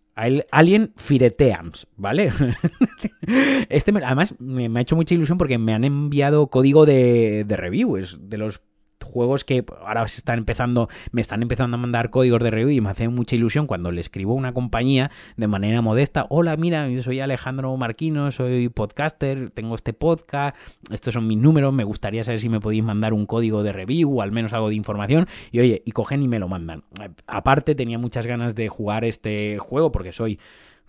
[0.52, 2.32] Alien Fireteams, ¿vale?
[3.70, 7.58] este además me, ha hecho mucha ilusión porque me han enviado código de, de
[8.30, 8.62] de los
[9.10, 12.82] juegos que ahora se están empezando, me están empezando a mandar códigos de review y
[12.82, 16.88] me hace mucha ilusión cuando le escribo a una compañía de manera modesta, hola, mira,
[16.90, 20.56] yo soy Alejandro Marquino, soy podcaster, tengo este podcast,
[20.92, 24.20] estos son mis números, me gustaría saber si me podéis mandar un código de review
[24.20, 26.84] o al menos algo de información y oye, y cogen y me lo mandan.
[27.28, 30.40] Aparte tenía muchas ganas de jugar este juego porque soy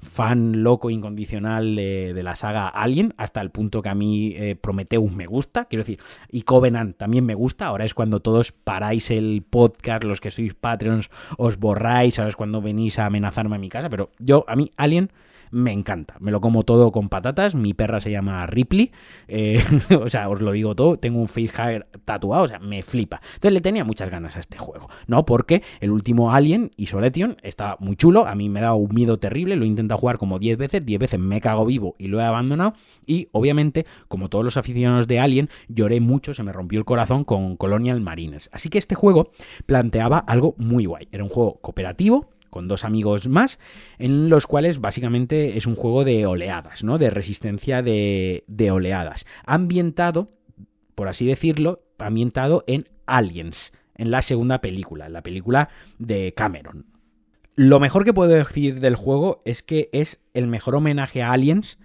[0.01, 5.13] fan loco incondicional de, la saga Alien, hasta el punto que a mí eh, Prometheus
[5.13, 9.43] me gusta, quiero decir, y Covenant también me gusta, ahora es cuando todos paráis el
[9.49, 13.69] podcast, los que sois Patreons os borráis, ahora es cuando venís a amenazarme a mi
[13.69, 15.11] casa, pero yo, a mí Alien
[15.51, 16.17] me encanta.
[16.21, 17.55] Me lo como todo con patatas.
[17.55, 18.93] Mi perra se llama Ripley.
[19.29, 19.63] Eh,
[20.01, 20.99] o sea, os lo digo todo.
[20.99, 22.45] Tengo un face hair tatuado.
[22.45, 23.21] O sea, me flipa.
[23.35, 24.89] Entonces le tenía muchas ganas a este juego.
[25.07, 28.27] No, porque el último Alien, Isolation, está muy chulo.
[28.27, 29.57] A mí me da un miedo terrible.
[29.57, 30.85] Lo he intentado jugar como 10 veces.
[30.85, 32.75] 10 veces me cago vivo y lo he abandonado.
[33.07, 36.35] Y obviamente, como todos los aficionados de Alien, lloré mucho.
[36.35, 38.49] Se me rompió el corazón con Colonial Marines.
[38.53, 39.31] Así que este juego
[39.67, 41.09] planteaba algo muy guay.
[41.11, 43.59] Era un juego cooperativo con dos amigos más,
[43.99, 46.99] en los cuales básicamente es un juego de oleadas, ¿no?
[46.99, 49.25] De resistencia de, de oleadas.
[49.47, 50.33] Ambientado,
[50.95, 56.87] por así decirlo, ambientado en Aliens, en la segunda película, en la película de Cameron.
[57.57, 61.79] Lo mejor que puedo decir del juego es que es el mejor homenaje a Aliens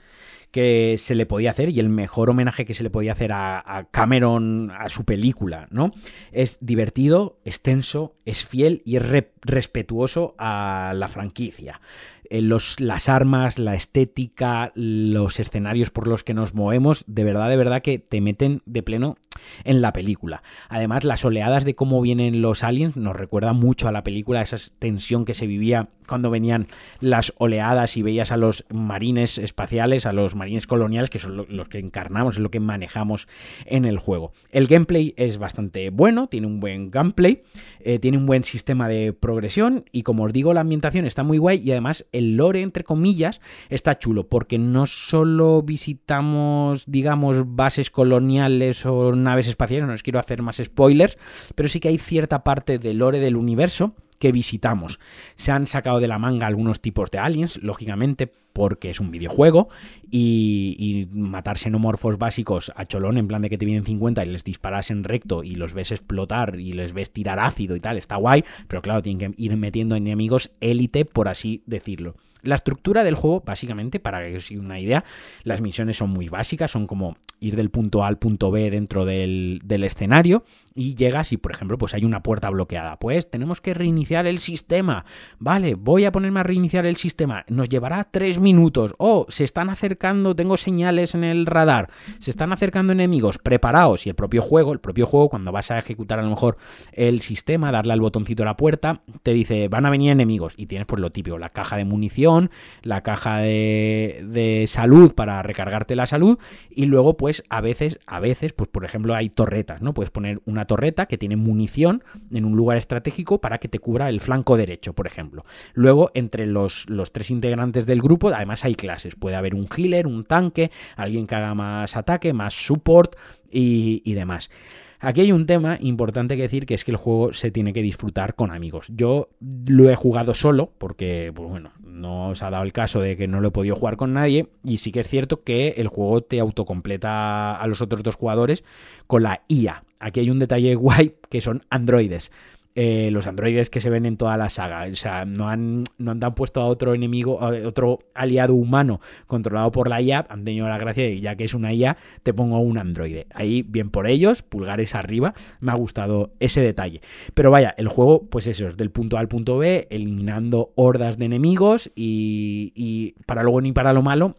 [0.55, 3.89] que se le podía hacer y el mejor homenaje que se le podía hacer a,
[3.91, 5.91] Cameron, a su película, ¿no?
[6.31, 9.03] Es divertido, extenso, es fiel y es
[9.41, 11.81] respetuoso a la franquicia.
[12.29, 17.49] Eh, los, las armas, la estética, los escenarios por los que nos movemos, de verdad,
[17.49, 19.17] de verdad que te meten de pleno
[19.63, 20.43] en la película.
[20.69, 24.58] Además, las oleadas de cómo vienen los aliens nos recuerda mucho a la película, esa
[24.80, 26.67] tensión que se vivía cuando venían
[27.00, 31.67] las oleadas y veías a los marines espaciales, a los marines coloniales, que son los
[31.67, 33.28] que encarnamos, es lo que manejamos
[33.65, 34.32] en el juego.
[34.52, 37.43] El gameplay es bastante bueno, tiene un buen gameplay,
[37.80, 41.38] eh, tiene un buen sistema de progresión y como os digo, la ambientación está muy
[41.38, 47.89] guay y además el lore, entre comillas, está chulo, porque no solo visitamos, digamos, bases
[47.89, 51.17] coloniales o naves espaciales, no os quiero hacer más spoilers,
[51.55, 54.99] pero sí que hay cierta parte del lore del universo que visitamos.
[55.35, 59.69] Se han sacado de la manga algunos tipos de aliens, lógicamente, porque es un videojuego,
[60.09, 64.43] y, matar xenomorfos básicos a cholón, en plan de que te vienen 50 y les
[64.43, 68.15] disparas en recto y los ves explotar y les ves tirar ácido y tal, está
[68.15, 72.15] guay, pero claro, tienen que ir metiendo enemigos élite, por así decirlo.
[72.45, 75.03] La estructura del juego, básicamente, para que os una idea,
[75.43, 79.05] las misiones son muy básicas, son como ir del punto A al punto B dentro
[79.05, 82.97] del, del, escenario y llegas y, por ejemplo, pues hay una puerta bloqueada.
[82.97, 85.05] Pues tenemos que reiniciar el sistema.
[85.39, 87.45] Vale, voy a ponerme a reiniciar el sistema.
[87.47, 88.93] Nos llevará tres minutos.
[88.97, 91.89] Oh, se están acercando, tengo señales en el radar.
[92.19, 93.38] Se están acercando enemigos.
[93.38, 94.05] Preparaos.
[94.05, 96.58] Y el propio juego, el propio juego, cuando vas a ejecutar a lo mejor
[96.91, 100.53] el sistema, darle al botoncito a la puerta, te dice, van a venir enemigos.
[100.58, 102.35] Y tienes pues lo típico, la caja de munición
[102.82, 106.38] la caja de, salud para recargarte la salud
[106.69, 109.93] y luego pues a veces, a veces, pues por ejemplo hay torretas, ¿no?
[109.93, 114.10] Puedes poner una torreta que tiene munición en un lugar estratégico para que te cubra
[114.10, 115.45] el flanco derecho, por ejemplo.
[115.74, 120.08] Luego entre los, los tres integrantes del grupo además hay clases, puede haber un healer,
[120.08, 123.15] un tanque, alguien que haga más ataque, más support
[123.50, 124.50] y, y demás.
[124.99, 127.81] Aquí hay un tema importante que decir, que es que el juego se tiene que
[127.81, 128.88] disfrutar con amigos.
[128.89, 129.29] Yo
[129.67, 133.27] lo he jugado solo, porque, pues bueno, no os ha dado el caso de que
[133.27, 136.21] no lo he podido jugar con nadie, y sí que es cierto que el juego
[136.21, 138.63] te autocompleta a los otros dos jugadores
[139.08, 139.84] con la IA.
[139.99, 142.31] Aquí hay un detalle guay que son androides.
[142.77, 144.85] Eh, los androides que se ven en toda la saga.
[144.91, 149.71] O sea, no han, no han puesto a otro enemigo, a otro aliado humano controlado
[149.71, 150.25] por la IA.
[150.29, 153.27] Han tenido la gracia de, ya que es una IA, te pongo un androide.
[153.33, 155.33] Ahí, bien por ellos, pulgares arriba.
[155.61, 156.99] Me ha gustado ese detalle.
[157.33, 161.17] Pero vaya, el juego, pues eso, es del punto A al punto B, eliminando hordas
[161.17, 164.35] de enemigos y, y para luego ni para lo malo,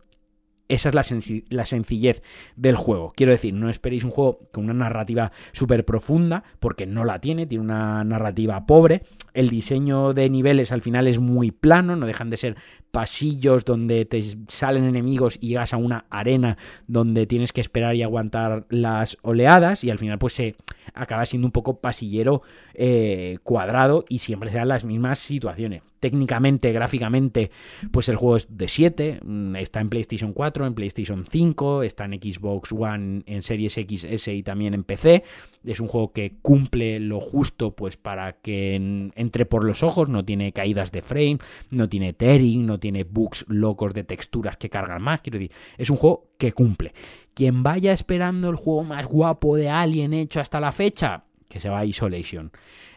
[0.68, 2.22] esa es la, sencillez
[2.56, 3.12] del juego.
[3.16, 7.46] Quiero decir, no esperéis un juego con una narrativa súper profunda, porque no la tiene,
[7.46, 9.02] tiene una narrativa pobre.
[9.34, 12.56] El diseño de niveles al final es muy plano, no dejan de ser
[12.96, 16.56] pasillos donde te salen enemigos y llegas a una arena
[16.86, 20.56] donde tienes que esperar y aguantar las oleadas y al final pues se
[20.94, 22.40] acaba siendo un poco pasillero
[22.72, 25.82] eh, cuadrado y siempre se dan las mismas situaciones.
[26.00, 27.50] Técnicamente, gráficamente,
[27.90, 32.06] pues el juego es de 7, mm, está en PlayStation 4, en PlayStation 5, está
[32.06, 35.22] en Xbox One, en Series XS y también en PC.
[35.66, 40.24] Es un juego que cumple lo justo pues para que entre por los ojos, no
[40.24, 41.38] tiene caídas de frame,
[41.70, 45.90] no tiene tearing, no tiene bugs locos de texturas que cargan más, quiero decir, es
[45.90, 46.92] un juego que cumple.
[47.34, 51.24] Quien vaya esperando el juego más guapo de Alien hecho hasta la fecha,
[51.56, 52.52] que se va a Isolation.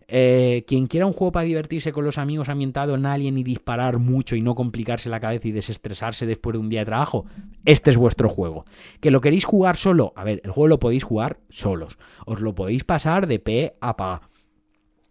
[0.09, 3.99] Eh, quien quiera un juego para divertirse con los amigos ambientado en Alien y disparar
[3.99, 7.25] mucho y no complicarse la cabeza y desestresarse después de un día de trabajo,
[7.63, 8.65] este es vuestro juego.
[8.99, 10.11] ¿Que lo queréis jugar solo?
[10.17, 11.97] A ver, el juego lo podéis jugar solos.
[12.25, 14.29] Os lo podéis pasar de P a pa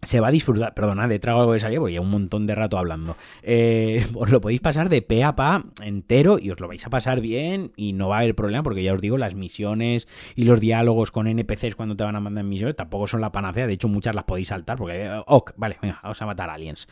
[0.03, 2.55] se va a disfrutar, perdona, de trago algo de salir porque ya un montón de
[2.55, 3.17] rato hablando.
[3.43, 6.91] Eh, os lo podéis pasar de pe a pa entero y os lo vais a
[6.91, 10.07] pasar bien y no va a haber problema porque ya os digo, las misiones
[10.37, 13.67] y los diálogos con NPCs cuando te van a mandar misiones tampoco son la panacea,
[13.67, 16.89] de hecho muchas las podéis saltar porque, eh, ok, vale, venga, vamos a matar aliens.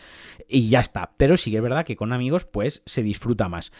[0.48, 3.72] Y ya está, pero sí que es verdad que con amigos pues se disfruta más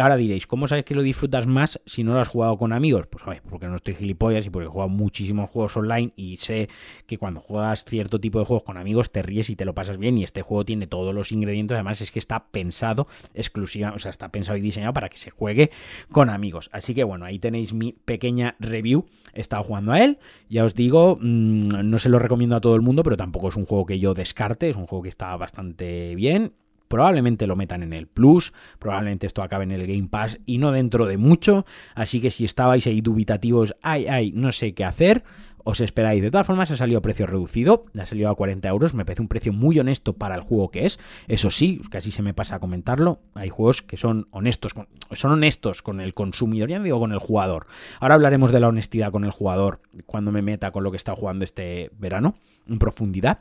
[0.00, 3.06] ahora diréis, ¿cómo sabes que lo disfrutas más si no lo has jugado con amigos?
[3.08, 6.68] Pues a porque no estoy gilipollas y porque he jugado muchísimos juegos online y sé
[7.06, 9.98] que cuando juegas cierto tipo de juegos con amigos te ríes y te lo pasas
[9.98, 13.98] bien y este juego tiene todos los ingredientes, además es que está pensado exclusiva, o
[13.98, 15.70] sea, está pensado y diseñado para que se juegue
[16.10, 16.70] con amigos.
[16.72, 19.06] Así que bueno, ahí tenéis mi pequeña review.
[19.34, 22.76] He estado jugando a él, ya os digo, mm, no se lo recomiendo a todo
[22.76, 25.34] el mundo, pero tampoco es un juego que yo descarte, es un juego que está
[25.36, 26.52] bastante bien
[26.92, 30.72] probablemente lo metan en el Plus, probablemente esto acabe en el Game Pass y no
[30.72, 35.24] dentro de mucho, así que si estabais ahí dubitativos, ay, ay, no sé qué hacer,
[35.64, 36.20] os esperáis.
[36.20, 39.22] De todas formas, ha salido a precio reducido, ha salido a 40 euros, me parece
[39.22, 40.98] un precio muy honesto para el juego que es.
[41.28, 44.74] Eso sí, casi se me pasa a comentarlo, hay juegos que son honestos,
[45.12, 47.68] son honestos con el consumidor, ya digo con el jugador.
[48.00, 51.16] Ahora hablaremos de la honestidad con el jugador cuando me meta con lo que está
[51.16, 52.34] jugando este verano
[52.68, 53.38] en profundidad.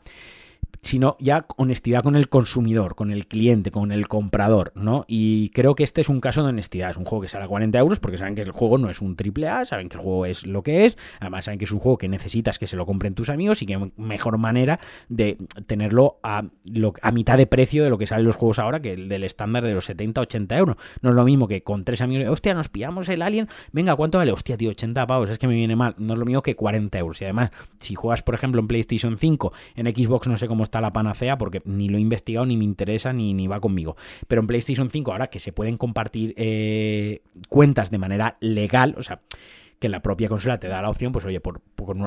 [0.82, 5.06] Sino ya honestidad con el consumidor, con el cliente, con el comprador, ¿no?
[5.08, 6.90] Y creo que este es un caso de honestidad.
[6.90, 9.00] Es un juego que sale a 40 euros porque saben que el juego no es
[9.02, 11.72] un triple A, saben que el juego es lo que es, además saben que es
[11.72, 15.38] un juego que necesitas que se lo compren tus amigos y que mejor manera de
[15.68, 16.44] tenerlo a,
[17.02, 19.64] a mitad de precio de lo que salen los juegos ahora que el del estándar
[19.64, 20.76] de los 70, 80 euros.
[21.02, 24.18] No es lo mismo que con tres amigos, hostia, nos pillamos el Alien, venga, ¿cuánto
[24.18, 24.32] vale?
[24.32, 25.96] Hostia, tío, 80 pavos, es que me viene mal.
[25.98, 27.22] No es lo mismo que 40 euros.
[27.22, 30.82] Y además, si juegas, por ejemplo, en PlayStation 5, en Xbox no sé cómo está
[30.82, 33.98] la panacea porque ni lo he investigado, ni me interesa, ni, ni va conmigo.
[34.28, 39.04] Pero en PlayStation 5, ahora que se pueden compartir eh, cuentas de manera legal, o
[39.04, 39.22] sea,
[39.80, 41.62] que la propia consola te da la opción, pues oye, por,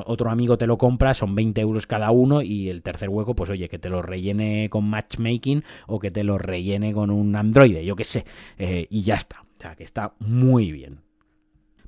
[0.06, 3.50] otro amigo te lo compras, son 20 euros cada uno y el tercer hueco, pues
[3.50, 7.78] oye, que te lo rellene con matchmaking o que te lo rellene con un Android,
[7.80, 8.24] yo qué sé,
[8.58, 9.42] eh, y ya está.
[9.42, 11.00] O sea, que está muy bien.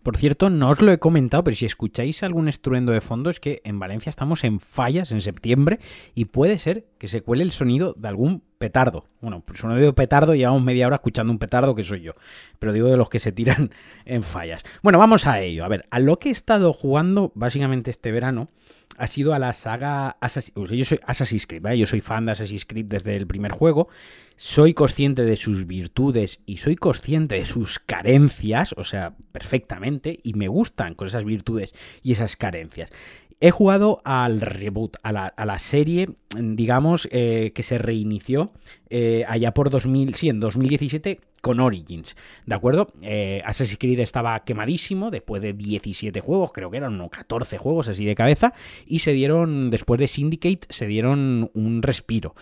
[0.06, 3.40] Por cierto, no os lo he comentado, pero si escucháis algún estruendo de fondo es
[3.40, 5.80] que en Valencia estamos en fallas en septiembre
[6.14, 9.08] y puede ser que se cuele el sonido de algún petardo.
[9.20, 12.12] Bueno, por sonido de petardo llevamos media hora escuchando un petardo que soy yo,
[12.60, 13.72] pero digo de los que se tiran
[14.04, 14.62] en fallas.
[14.80, 15.64] Bueno, vamos a ello.
[15.64, 18.48] A ver, a lo que he estado jugando básicamente este verano
[18.98, 21.78] ha sido a la saga Assassin's Yo soy Assassin's Creed, ¿vale?
[21.78, 23.88] Yo soy fan de Assassin's Creed desde el primer juego.
[24.36, 30.34] Soy consciente de sus virtudes y soy consciente de sus carencias, o sea, perfectamente, y
[30.34, 32.90] me gustan con esas virtudes y esas carencias.
[33.38, 38.52] He jugado al reboot, a la, serie, digamos, eh, que se reinició
[38.88, 42.92] eh, allá por 2000, sí, en 2017 con Origins, ¿de acuerdo?
[43.02, 47.88] Eh, Assassin's Creed estaba quemadísimo después de 17 juegos, creo que eran unos 14 juegos
[47.88, 48.54] así de cabeza,
[48.86, 52.34] y se dieron, después de Syndicate, se dieron un respiro.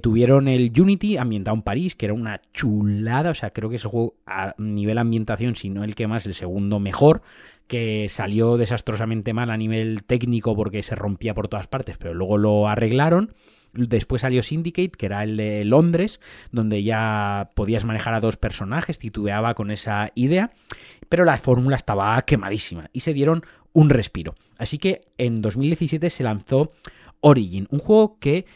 [0.00, 3.84] tuvieron el Unity ambientado en París, que era una chulada, o sea, creo que es
[3.84, 7.22] el juego a nivel ambientación, si no el que más, el segundo mejor
[7.68, 12.38] que salió desastrosamente mal a nivel técnico porque se rompía por todas partes, pero luego
[12.38, 13.34] lo arreglaron.
[13.74, 18.98] Después salió Syndicate, que era el de Londres, donde ya podías manejar a dos personajes,
[18.98, 20.50] titubeaba con esa idea,
[21.08, 24.34] pero la fórmula estaba quemadísima y se dieron un respiro.
[24.58, 26.72] Así que en 2017 se lanzó
[27.20, 28.46] Origin, un juego que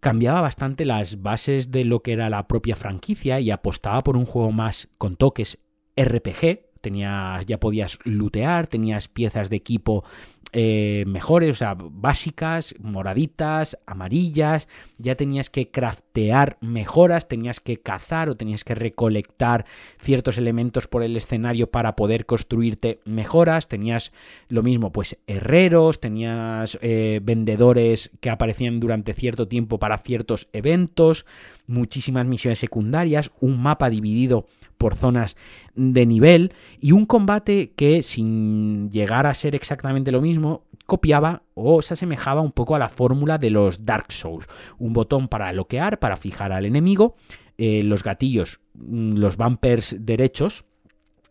[0.00, 4.24] cambiaba bastante las bases de lo que era la propia franquicia y apostaba por un
[4.24, 5.58] juego más con toques
[5.96, 10.04] RPG, tenías, ya podías lootear, tenías piezas de equipo
[10.52, 14.66] eh, mejores, o sea, básicas, moraditas, amarillas,
[14.98, 19.64] ya tenías que craftear mejoras, tenías que cazar o tenías que recolectar
[20.00, 24.10] ciertos elementos por el escenario para poder construirte mejoras, tenías
[24.48, 31.26] lo mismo, pues herreros, tenías eh, vendedores que aparecían durante cierto tiempo para ciertos eventos,
[31.68, 34.46] muchísimas misiones secundarias, un mapa dividido
[34.80, 35.36] por zonas
[35.74, 41.82] de nivel y un combate que sin llegar a ser exactamente lo mismo copiaba o
[41.82, 44.46] se asemejaba un poco a la fórmula de los Dark Souls.
[44.78, 47.14] Un botón para bloquear, para fijar al enemigo,
[47.58, 50.64] eh, los gatillos, mm, los bumpers derechos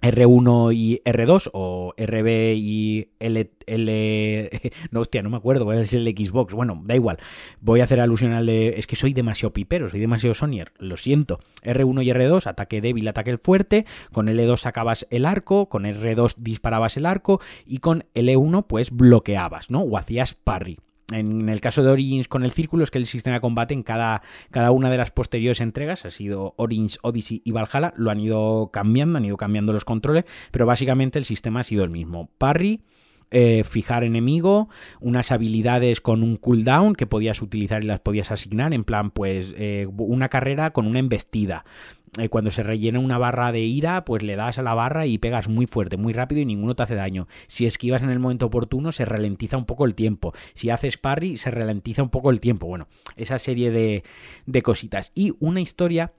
[0.02, 4.50] R1 y R2 o RB y L, L
[4.92, 7.18] no hostia, no me acuerdo, es el Xbox, bueno, da igual.
[7.62, 10.98] Voy a hacer alusión al de es que soy demasiado pipero, soy demasiado Sonyer, lo
[10.98, 11.40] siento.
[11.64, 16.98] R1 y R2, ataque débil, ataque fuerte, con L2 sacabas el arco, con R2 disparabas
[16.98, 19.82] el arco y con L1 pues bloqueabas, ¿no?
[19.82, 20.78] O hacías parry.
[21.12, 23.84] En el caso de Origins con el círculo es que el sistema de combate en
[23.84, 28.20] cada, cada una de las posteriores entregas, ha sido Origins, Odyssey y Valhalla, lo han
[28.20, 32.30] ido cambiando, han ido cambiando los controles, pero básicamente el sistema ha sido el mismo.
[32.38, 32.82] Parry,
[33.32, 34.70] eh, fijar enemigo,
[35.00, 39.54] unas habilidades con un cooldown que podías utilizar y las podías asignar, en plan, pues
[39.56, 41.64] eh, una carrera con una embestida.
[42.18, 45.18] Eh, cuando se rellena una barra de ira, pues le das a la barra y
[45.20, 47.28] pegas muy fuerte, muy rápido y ninguno te hace daño.
[47.48, 50.34] Si esquivas en el momento oportuno, se ralentiza un poco el tiempo.
[50.54, 52.68] Si haces parry, se ralentiza un poco el tiempo.
[52.68, 54.04] Bueno, esa serie de,
[54.46, 55.12] de cositas.
[55.14, 56.14] Y una historia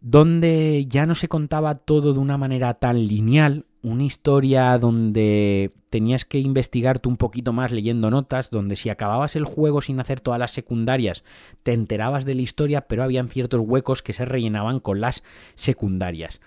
[0.00, 6.24] donde ya no se contaba todo de una manera tan lineal, una historia donde tenías
[6.24, 10.40] que investigarte un poquito más leyendo notas, donde si acababas el juego sin hacer todas
[10.40, 11.22] las secundarias,
[11.62, 15.22] te enterabas de la historia, pero habían ciertos huecos que se rellenaban con las
[15.54, 16.40] secundarias.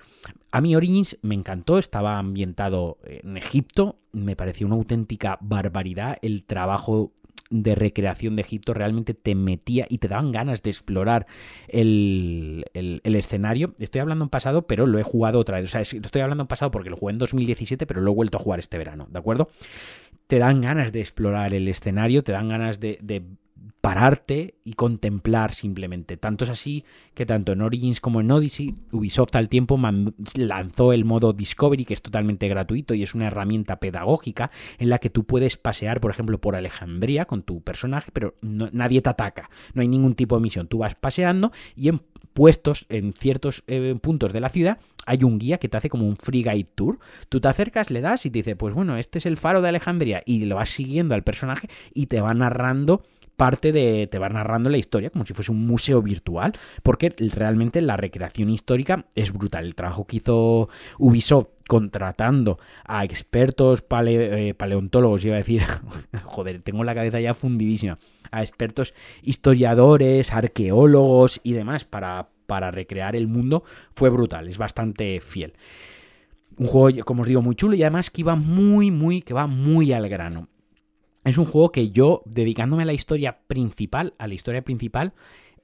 [0.52, 6.44] A mí Origins me encantó, estaba ambientado en Egipto, me pareció una auténtica barbaridad el
[6.44, 7.14] trabajo
[7.50, 11.28] de recreación de Egipto realmente te metía y te daban ganas de explorar
[11.68, 12.66] el,
[13.04, 13.74] escenario.
[13.80, 15.66] Estoy hablando en pasado, pero lo he jugado otra vez.
[15.66, 18.38] O sea, estoy hablando en pasado porque lo jugué en 2017, pero lo he vuelto
[18.38, 19.50] a jugar este verano, ¿de acuerdo?
[20.28, 22.98] Te dan ganas de explorar el escenario, te dan ganas de
[23.88, 26.18] pararte y contemplar simplemente.
[26.18, 29.80] Tanto es así que tanto en Origins como en Odyssey, Ubisoft al tiempo
[30.36, 35.00] lanzó el modo Discovery, que es totalmente gratuito y es una herramienta pedagógica en la
[35.00, 39.50] que tú puedes pasear, por ejemplo, por Alejandría con tu personaje, pero nadie te ataca,
[39.74, 40.68] no hay ningún tipo de misión.
[40.68, 42.02] Tú vas paseando y en
[42.38, 46.06] puestos en ciertos eh, puntos de la ciudad, hay un guía que te hace como
[46.08, 47.00] un free guide tour.
[47.30, 49.70] Tú te acercas, le das y te dice, pues bueno, este es el faro de
[49.70, 53.02] Alejandría y lo vas siguiendo al personaje y te va narrando
[53.38, 57.82] parte de, te va narrando la historia como si fuese un museo virtual, porque realmente
[57.82, 59.66] la recreación histórica es brutal.
[59.66, 65.62] El trabajo que hizo Ubisoft contratando a expertos eh, paleontólogos, iba a decir,
[66.24, 68.00] joder, tengo la cabeza ya fundidísima,
[68.32, 73.64] a expertos historiadores, arqueólogos y demás para, para recrear el mundo,
[73.94, 75.54] fue brutal, es bastante fiel.
[76.58, 79.46] Un juego, como os digo, muy chulo y además que iba muy, muy, que va
[79.46, 80.48] muy al grano.
[81.28, 85.12] Es un juego que yo, dedicándome a la historia principal, a la historia principal,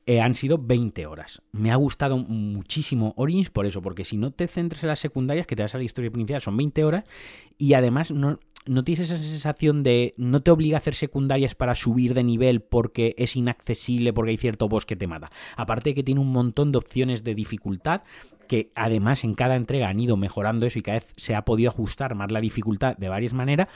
[0.06, 1.42] eh, han sido 20 horas.
[1.54, 5.48] Me ha gustado muchísimo Origins por eso, porque si no te centres en las secundarias,
[5.48, 7.06] que te vas a la historia principal, son 20 horas,
[7.58, 11.76] y además no, no tienes esa sensación de no te obliga a hacer secundarias para
[11.76, 15.32] subir de nivel porque es inaccesible, porque hay cierto boss que te mata.
[15.56, 18.02] Aparte de que tiene un montón de opciones de dificultad
[18.54, 21.72] que además en cada entrega han ido mejorando eso y cada vez se ha podido
[21.72, 23.68] ajustar más la dificultad de varias maneras.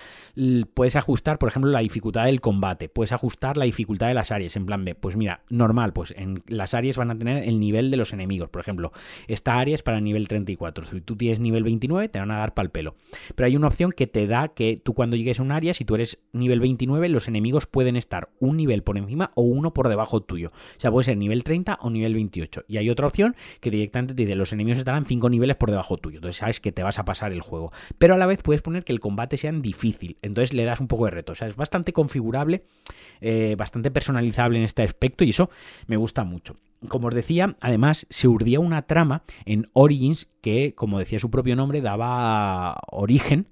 [0.75, 4.55] Puedes ajustar, por ejemplo, la dificultad del combate, puedes ajustar la dificultad de las áreas,
[4.55, 7.89] en plan de, pues mira, normal, pues en las áreas van a tener el nivel
[7.89, 8.91] de los enemigos, por ejemplo,
[9.27, 12.53] esta área es para nivel 34, si tú tienes nivel 29 te van a dar
[12.53, 12.93] pal pelo.
[13.33, 15.85] Pero hay una opción que te da que tú cuando llegues a un área, si
[15.85, 19.89] tú eres nivel 29, los enemigos pueden estar un nivel por encima o uno por
[19.89, 20.49] debajo tuyo.
[20.49, 22.65] O sea, puede ser nivel 30 o nivel 28.
[22.67, 25.97] Y hay otra opción que directamente te dice los enemigos estarán 5 niveles por debajo
[25.97, 26.17] tuyo.
[26.17, 27.71] Entonces sabes que te vas a pasar el juego.
[27.97, 30.17] Pero a la vez puedes poner que el combate sea difícil.
[30.21, 31.31] Entonces le das un poco de reto.
[31.31, 32.63] O sea, es bastante configurable,
[33.21, 35.49] eh, bastante personalizable en este aspecto y eso
[35.87, 36.55] me gusta mucho.
[36.87, 41.55] Como os decía, además se urdía una trama en Origins que, como decía su propio
[41.55, 43.47] nombre, daba origen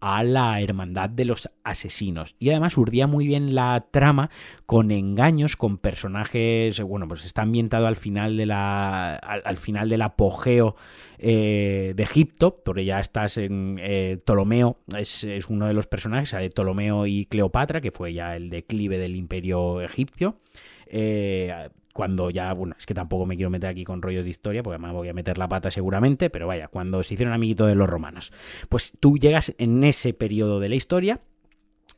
[0.00, 2.34] a la hermandad de los asesinos.
[2.38, 4.30] Y además urdía muy bien la trama
[4.66, 6.80] con engaños, con personajes.
[6.80, 9.14] Bueno, pues está ambientado al final de la.
[9.14, 10.76] al, final del apogeo
[11.18, 12.62] eh, de Egipto.
[12.64, 13.78] Porque ya estás en.
[13.80, 18.50] Eh, Ptolomeo es, uno de los personajes, de Ptolomeo y Cleopatra, que fue ya el
[18.50, 20.38] declive del imperio egipcio.
[20.86, 24.62] Eh, cuando ya, bueno, es que tampoco me quiero meter aquí con rollos de historia,
[24.62, 27.74] porque me voy a meter la pata seguramente, pero vaya, cuando se hicieron amiguito de
[27.74, 28.34] los romanos.
[28.68, 31.20] Pues tú llegas en ese periodo de la historia,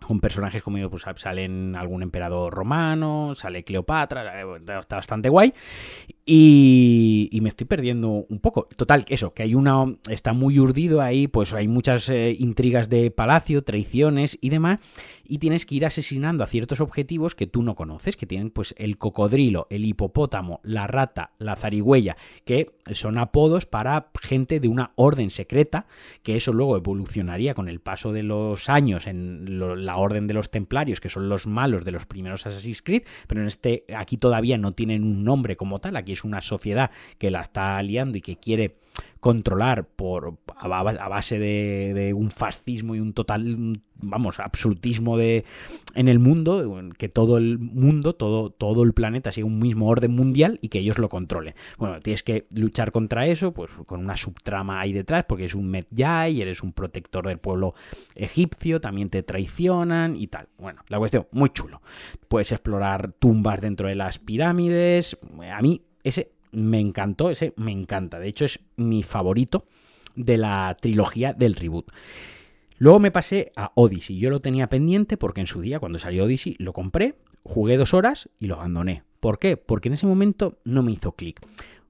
[0.09, 4.47] con personajes como yo, pues salen algún emperador romano, sale Cleopatra, eh,
[4.81, 5.53] está bastante guay.
[6.25, 8.69] Y, me estoy perdiendo un poco.
[8.77, 9.85] Total, eso, que hay una.
[10.11, 14.81] Está muy urdido ahí, pues hay muchas eh, intrigas de palacio, traiciones y demás.
[15.25, 18.75] Y tienes que ir asesinando a ciertos objetivos que tú no conoces, que tienen pues
[18.79, 24.93] el cocodrilo, el hipopótamo, la rata, la zarigüeya, que son apodos para gente de una
[24.97, 25.87] orden secreta,
[26.23, 30.51] que eso luego evolucionaría con el paso de los años en la orden de los
[30.51, 34.59] templarios, que son los malos de los primeros Assassin's Creed, pero en este aquí todavía
[34.59, 38.21] no tienen un nombre como tal, aquí es una sociedad que la está liando y
[38.21, 38.77] que quiere
[39.21, 40.69] controlar por a,
[41.09, 45.45] base de, un fascismo y un total vamos absolutismo de
[45.97, 50.13] en el mundo que todo el mundo todo todo el planeta siga un mismo orden
[50.13, 51.55] mundial y que ellos lo controlen.
[51.79, 55.69] Bueno tienes que luchar contra eso pues con una subtrama ahí detrás porque es un
[55.69, 57.75] Medjay eres un protector del pueblo
[58.15, 60.49] egipcio también te traicionan y tal.
[60.59, 61.83] Bueno la cuestión muy chulo.
[62.29, 65.19] Puedes explorar tumbas dentro de las pirámides.
[65.51, 68.19] A mí ese me encantó, ese me encanta.
[68.19, 69.65] De hecho, es mi favorito
[70.15, 71.91] de la trilogía del reboot.
[72.79, 74.19] Luego me pasé a Odyssey.
[74.19, 77.95] Yo lo tenía pendiente porque en su día, cuando salió Odyssey, lo compré, jugué dos
[77.95, 79.03] horas y lo abandoné.
[79.21, 79.57] ¿Por qué?
[79.57, 81.41] Porque en ese momento no me hizo clic.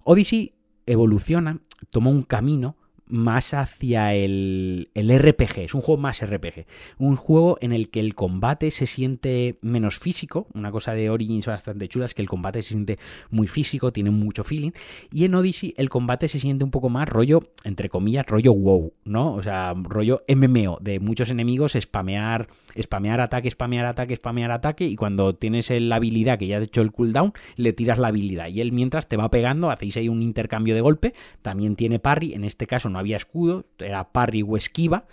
[0.05, 0.55] Odyssey
[0.87, 2.77] evoluciona, toma un camino
[3.09, 6.67] más hacia el, el, RPG, es un juego más RPG,
[6.99, 11.47] un juego en el que el combate se siente menos físico, una cosa de Origins
[11.47, 12.99] bastante chula es que el combate se siente
[13.31, 14.73] muy físico, tiene mucho feeling,
[15.11, 18.93] y en Odyssey el combate se siente un poco más rollo, entre comillas, rollo WoW,
[19.05, 19.33] ¿no?
[19.35, 22.49] O sea, rollo MMO, de muchos enemigos, spamear,
[22.81, 26.83] spamear ataque, spamear ataque, spamear ataque, y cuando tienes la habilidad que ya has hecho
[26.83, 30.23] el cooldown, le tiras la habilidad, y él mientras te va pegando, hacéis ahí un
[30.23, 34.57] intercambio de golpe, también tiene parry, en este caso no había escudo, era parry o
[34.57, 35.07] esquiva,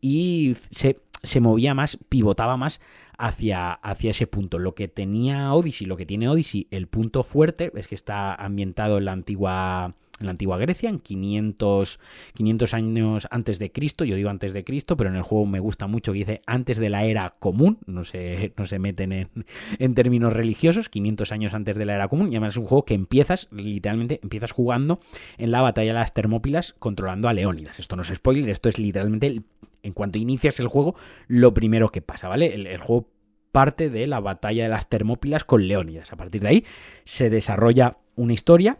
[0.00, 2.80] y se, movía más, pivotaba más
[3.18, 4.58] hacia, hacia, ese punto.
[4.58, 8.98] Lo que tenía Odyssey, lo que tiene Odyssey, el punto fuerte es que está ambientado
[8.98, 11.98] en la antigua en la antigua Grecia, en 500,
[12.34, 15.60] 500 años antes de Cristo, yo digo antes de Cristo, pero en el juego me
[15.60, 19.30] gusta mucho que dice antes de la era común, no se, no se meten en,
[19.78, 22.84] en términos religiosos, 500 años antes de la era común, y además es un juego
[22.84, 25.00] que empiezas, literalmente, empiezas jugando
[25.38, 27.78] en la batalla de las Termópilas controlando a Leónidas.
[27.78, 29.42] Esto no es spoiler, esto es literalmente,
[29.82, 30.94] en cuanto inicias el juego,
[31.28, 32.54] lo primero que pasa, ¿vale?
[32.54, 33.08] El, el juego
[33.52, 36.12] parte de la batalla de las Termópilas con Leónidas.
[36.12, 36.64] A partir de ahí
[37.04, 38.78] se desarrolla una historia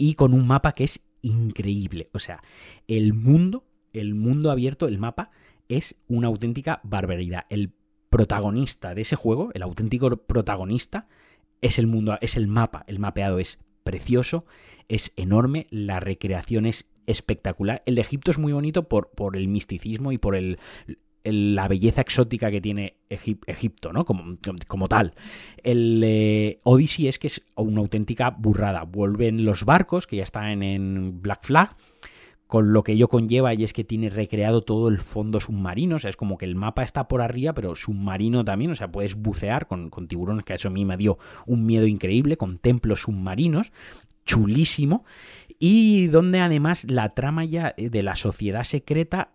[0.00, 2.08] y con un mapa que es increíble.
[2.14, 2.42] O sea,
[2.88, 5.30] el mundo, el mundo abierto, el mapa,
[5.68, 7.44] es una auténtica barbaridad.
[7.50, 7.74] El
[8.08, 11.06] protagonista de ese juego, el auténtico protagonista,
[11.60, 12.82] es el mundo, es el mapa.
[12.86, 14.46] El mapeado es precioso,
[14.88, 17.82] es enorme, la recreación es espectacular.
[17.84, 20.58] El de Egipto es muy bonito por, por el misticismo y por el,
[21.24, 24.04] la belleza exótica que tiene Egipto, ¿no?
[24.04, 25.14] Como, como tal.
[25.62, 28.84] El eh, Odyssey es que es una auténtica burrada.
[28.84, 31.70] Vuelven los barcos, que ya están en Black Flag,
[32.46, 35.98] con lo que ello conlleva y es que tiene recreado todo el fondo submarino, o
[36.00, 39.14] sea, es como que el mapa está por arriba, pero submarino también, o sea, puedes
[39.14, 41.16] bucear con, con tiburones, que eso a mí me dio
[41.46, 43.70] un miedo increíble, con templos submarinos,
[44.26, 45.04] chulísimo,
[45.60, 49.30] y donde además la trama ya de la sociedad secreta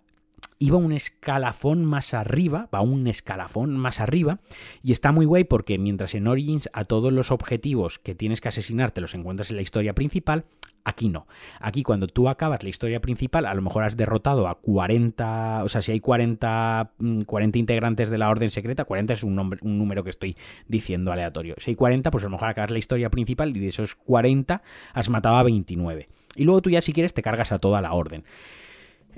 [0.60, 4.40] iba un escalafón más arriba, va un escalafón más arriba,
[4.82, 8.50] y está muy guay porque mientras en Origins a todos los objetivos que tienes que
[8.50, 10.46] asesinar te los encuentras en la historia principal,
[10.86, 11.28] aquí no.
[11.60, 15.70] Aquí cuando tú acabas la historia principal, a lo mejor has derrotado a 40, o
[15.70, 16.94] sea, si hay 40,
[17.26, 20.38] 40 mm, integrantes de la orden secreta, 40 es un, nombre, un número que estoy
[20.68, 21.56] diciendo aleatorio.
[21.58, 24.62] Si hay 40, pues a lo mejor acabas la historia principal y de esos 40
[24.94, 26.08] has matado a 29.
[26.38, 28.24] Y luego tú ya si quieres te cargas a toda la orden.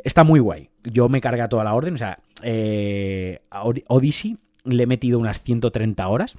[0.03, 0.69] Está muy guay.
[0.83, 1.95] Yo me cargué a toda la orden.
[1.95, 3.41] O sea, eh,
[3.87, 6.35] Odyssey le he metido unas 130 horas.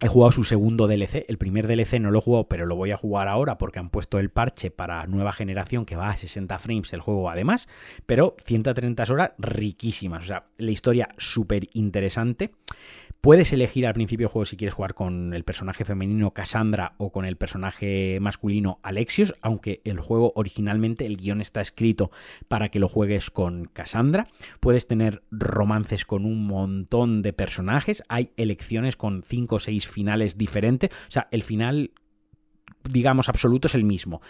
[0.00, 1.24] He jugado su segundo DLC.
[1.28, 3.88] El primer DLC no lo he jugado, pero lo voy a jugar ahora porque han
[3.88, 7.68] puesto el parche para nueva generación que va a 60 frames el juego además.
[8.04, 10.24] Pero 130 horas riquísimas.
[10.24, 12.50] O sea, la historia súper interesante.
[13.22, 17.12] Puedes elegir al principio del juego si quieres jugar con el personaje femenino Cassandra o
[17.12, 22.10] con el personaje masculino Alexios, aunque el juego originalmente, el guion está escrito
[22.48, 24.26] para que lo juegues con Cassandra.
[24.58, 30.36] Puedes tener romances con un montón de personajes, hay elecciones con 5 o 6 finales
[30.36, 31.92] diferentes, o sea, el final
[32.90, 34.20] digamos absoluto es el mismo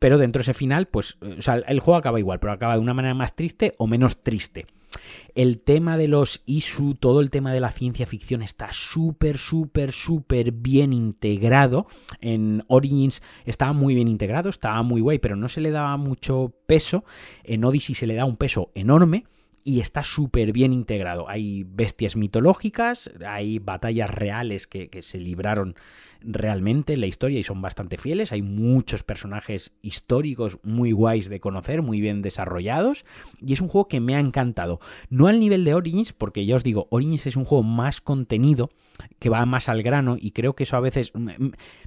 [0.00, 2.80] pero dentro de ese final, pues, o sea, el juego acaba igual, pero acaba de
[2.80, 4.66] una manera más triste o menos triste.
[5.34, 9.92] El tema de los ISU, todo el tema de la ciencia ficción está súper, súper,
[9.92, 11.86] súper bien integrado.
[12.20, 16.54] En Origins estaba muy bien integrado, estaba muy guay, pero no se le daba mucho
[16.66, 17.04] peso.
[17.44, 19.26] En Odyssey se le da un peso enorme
[19.64, 21.28] y está súper bien integrado.
[21.28, 25.74] Hay bestias mitológicas, hay batallas reales que, que, se libraron
[26.22, 28.32] realmente en la historia y son bastante fieles.
[28.32, 33.04] Hay muchos personajes históricos muy guays de conocer, muy bien desarrollados.
[33.40, 34.80] Y es un juego que me ha encantado.
[35.08, 38.70] No al nivel de Origins, porque ya os digo, Origins es un juego más contenido,
[39.18, 41.12] que va más al grano, y creo que eso a veces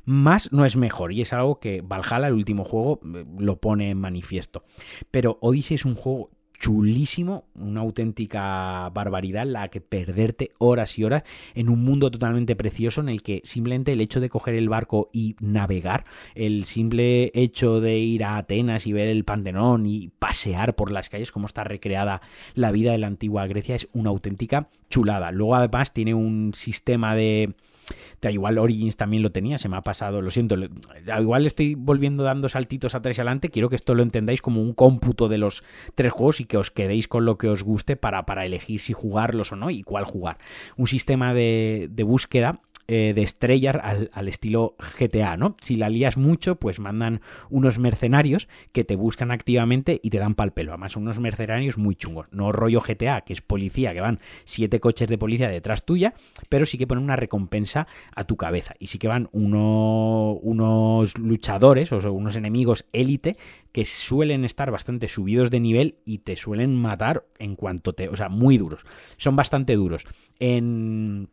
[0.06, 1.14] más no es mejor.
[1.14, 3.00] Y es algo que Valhalla, el último juego,
[3.38, 4.64] lo pone en manifiesto.
[5.12, 6.32] Pero Odyssey es un juego
[6.64, 11.24] chulísimo, una auténtica barbaridad la que perderte horas y horas
[11.56, 15.10] en un mundo totalmente precioso en el que simplemente el hecho de coger el barco
[15.12, 16.06] y navegar,
[16.36, 21.10] el simple hecho de ir a Atenas y ver el Pantenón y pasear por las
[21.10, 22.22] calles como está recreada
[22.54, 25.34] la vida de la antigua Grecia es una auténtica chulada.
[25.34, 27.56] Luego además tiene un sistema de
[28.30, 30.56] igual Origins también lo tenía, se me ha pasado, lo siento,
[31.20, 34.74] igual estoy volviendo dando saltitos atrás y adelante, quiero que esto lo entendáis como un
[34.74, 35.64] cómputo de los
[35.96, 38.94] tres juegos y que os quedéis con lo que os guste para, para elegir si
[38.94, 40.38] jugarlos o no y cuál jugar.
[40.78, 45.56] Un sistema de, de búsqueda eh, de estrellas al, estilo GTA, ¿no?
[45.62, 50.36] Si la lías mucho, pues mandan unos mercenarios que te buscan activamente y te dan
[50.36, 50.72] pal pelo.
[50.72, 52.28] Además, unos mercenarios muy chungos.
[52.32, 56.14] No rollo GTA, que es policía, que van siete coches de policía detrás tuya,
[56.50, 58.74] pero sí que ponen una recompensa a tu cabeza.
[58.80, 63.38] Y sí que van uno, unos luchadores, o unos enemigos élite,
[63.72, 68.10] que suelen estar bastante subidos de nivel y te suelen matar en cuanto te.
[68.10, 68.86] O sea, muy duros.
[69.18, 70.06] Son bastante duros.
[70.40, 71.30] En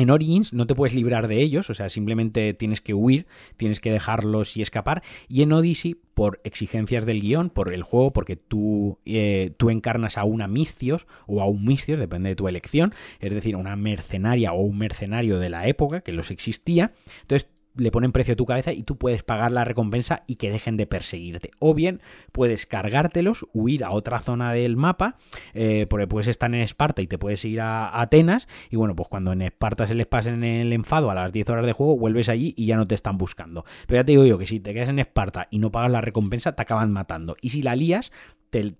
[0.00, 3.26] en Origins no te puedes librar de ellos, o sea, simplemente tienes que huir,
[3.56, 5.02] tienes que dejarlos y escapar.
[5.28, 10.18] Y en Odyssey, por exigencias del guion, por el juego, porque tú, eh, tú encarnas
[10.18, 14.52] a una Mistios o a un Mistios, depende de tu elección, es decir, una mercenaria
[14.52, 16.92] o un mercenario de la época que los existía.
[17.22, 20.50] Entonces le ponen precio a tu cabeza y tú puedes pagar la recompensa y que
[20.50, 21.50] dejen de perseguirte.
[21.58, 22.00] O bien
[22.32, 25.16] puedes cargártelos, huir a otra zona del mapa,
[25.54, 28.48] eh, porque puedes estar en Esparta y te puedes ir a Atenas.
[28.70, 31.66] Y bueno, pues cuando en Esparta se les pasen el enfado a las 10 horas
[31.66, 33.64] de juego, vuelves allí y ya no te están buscando.
[33.86, 36.00] Pero ya te digo yo que si te quedas en Esparta y no pagas la
[36.00, 37.36] recompensa, te acaban matando.
[37.40, 38.12] Y si la lías,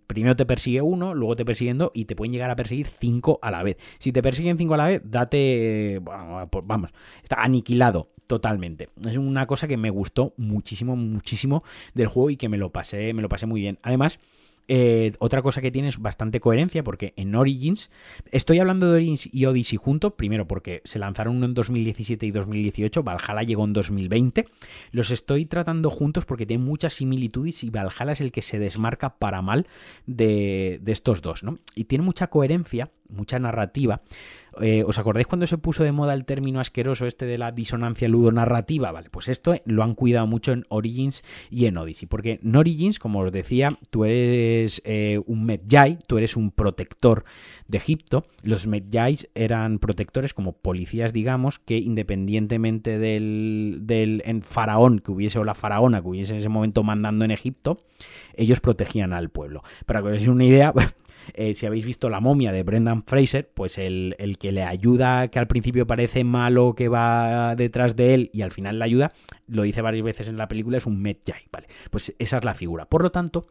[0.06, 3.38] primero te persigue uno, luego te persiguen dos y te pueden llegar a perseguir cinco
[3.42, 3.76] a la vez.
[3.98, 6.90] Si te persiguen cinco a la vez, date, vamos,
[7.22, 8.88] está aniquilado totalmente.
[9.08, 11.64] Es una cosa que me gustó muchísimo, muchísimo
[11.94, 13.78] del juego y que me lo pasé, me lo pasé muy bien.
[13.82, 14.20] Además,
[14.72, 17.90] eh, otra cosa que tiene es bastante coherencia porque en Origins,
[18.30, 22.30] estoy hablando de Origins y Odyssey juntos, primero porque se lanzaron uno en 2017 y
[22.30, 24.46] 2018, Valhalla llegó en 2020,
[24.92, 29.18] los estoy tratando juntos porque tienen muchas similitudes y Valhalla es el que se desmarca
[29.18, 29.66] para mal
[30.06, 31.58] de, de estos dos, ¿no?
[31.74, 34.02] Y tiene mucha coherencia, mucha narrativa,
[34.60, 38.08] eh, ¿Os acordáis cuando se puso de moda el término asqueroso este de la disonancia
[38.08, 38.90] ludonarrativa?
[38.90, 42.08] Vale, pues esto lo han cuidado mucho en Origins y en Odyssey.
[42.08, 47.24] Porque en Origins, como os decía, tú eres eh, un Medjay, tú eres un protector
[47.68, 48.26] de Egipto.
[48.42, 55.44] Los Medjays eran protectores como policías, digamos, que independientemente del, del faraón que hubiese o
[55.44, 57.84] la faraona que hubiese en ese momento mandando en Egipto,
[58.34, 59.62] ellos protegían al pueblo.
[59.86, 60.72] Para que os una idea,
[61.34, 65.38] Eh, si habéis visto La momia de Brendan Fraser, pues el, que le ayuda, que
[65.38, 69.12] al principio parece malo, que va detrás de él y al final le ayuda,
[69.46, 71.68] lo dice varias veces en la película, es un Medjay, ¿vale?
[71.90, 72.86] Pues esa es la figura.
[72.86, 73.46] Por lo tanto,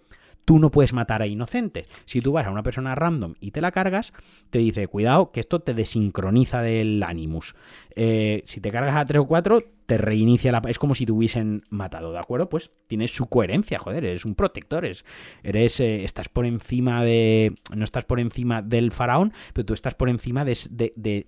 [0.46, 1.88] tú no puedes matar a inocentes.
[2.06, 4.14] Si tú vas a una persona random y te la cargas,
[4.50, 7.56] te dice, cuidado, que esto te desincroniza del Animus.
[7.96, 10.62] Eh, si te cargas a 3 o 4, te reinicia la...
[10.68, 12.48] Es como si te hubiesen matado, ¿de acuerdo?
[12.48, 15.80] Pues tienes su coherencia, joder, eres un protector, eres...
[15.80, 17.56] Eh, estás por encima de...
[17.76, 21.26] No estás por encima del faraón, pero tú estás por encima de,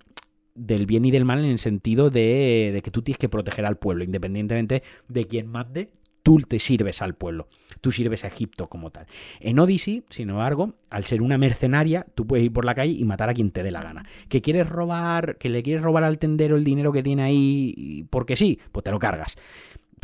[0.54, 3.66] del bien y del mal en el sentido de, de, que tú tienes que proteger
[3.66, 5.90] al pueblo, independientemente de quién mate
[6.22, 7.48] tú te sirves al pueblo,
[7.80, 9.06] tú sirves a Egipto como tal.
[9.40, 13.04] En Odyssey, sin embargo, al ser una mercenaria, tú puedes ir por la calle y
[13.04, 14.04] matar a quien te dé la gana.
[14.28, 18.36] ¿Que quieres robar, que le quieres robar al tendero el dinero que tiene ahí porque
[18.36, 18.60] sí?
[18.70, 19.36] Pues te lo cargas.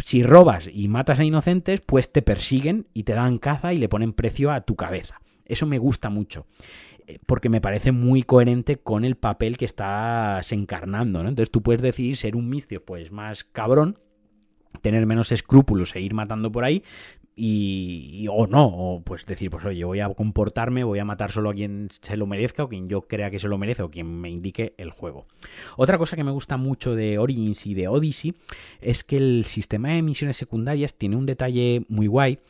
[0.05, 3.89] Si robas y matas a inocentes, pues te persiguen y te dan caza y le
[3.89, 5.21] ponen precio a tu cabeza.
[5.45, 6.47] Eso me gusta mucho
[7.07, 11.29] eh, porque me parece muy coherente con el papel que estás encarnando, ¿no?
[11.29, 13.99] Entonces tú puedes decidir ser un micio pues más cabrón
[14.81, 16.83] tener menos escrúpulos e ir matando por ahí
[17.41, 21.51] y, o no, o pues decir, pues oye, voy a comportarme, voy a matar solo
[21.51, 24.21] a quien se lo merezca o quien yo crea que se lo merece o quien
[24.21, 25.27] me indique el juego.
[25.77, 28.35] Otra cosa que me gusta mucho de Origins y de Odyssey
[28.81, 32.41] es que el sistema de misiones secundarias tiene un detalle muy guay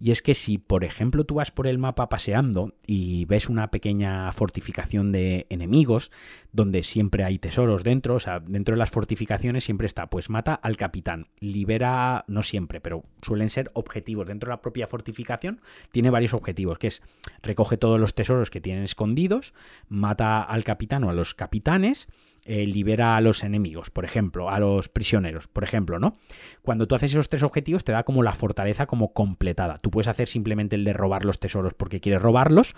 [0.00, 3.70] y es que si, por ejemplo, tú vas por el mapa paseando y ves una
[3.70, 6.10] pequeña fortificación de enemigos,
[6.52, 10.54] donde siempre hay tesoros dentro, o sea, dentro de las fortificaciones siempre está, pues mata
[10.54, 15.60] al capitán, libera, no siempre, pero suelen ser objetivos dentro dentro de la propia fortificación
[15.90, 17.02] tiene varios objetivos, que es
[17.42, 19.52] recoge todos los tesoros que tienen escondidos,
[19.88, 22.06] mata al capitán o a los capitanes,
[22.44, 26.14] eh, libera a los enemigos, por ejemplo, a los prisioneros, por ejemplo, ¿no?
[26.62, 29.78] Cuando tú haces esos tres objetivos te da como la fortaleza como completada.
[29.78, 32.74] Tú puedes hacer simplemente el de robar los tesoros porque quieres robarlos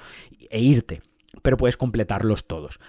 [0.48, 1.02] e irte,
[1.42, 2.80] pero puedes completarlos todos.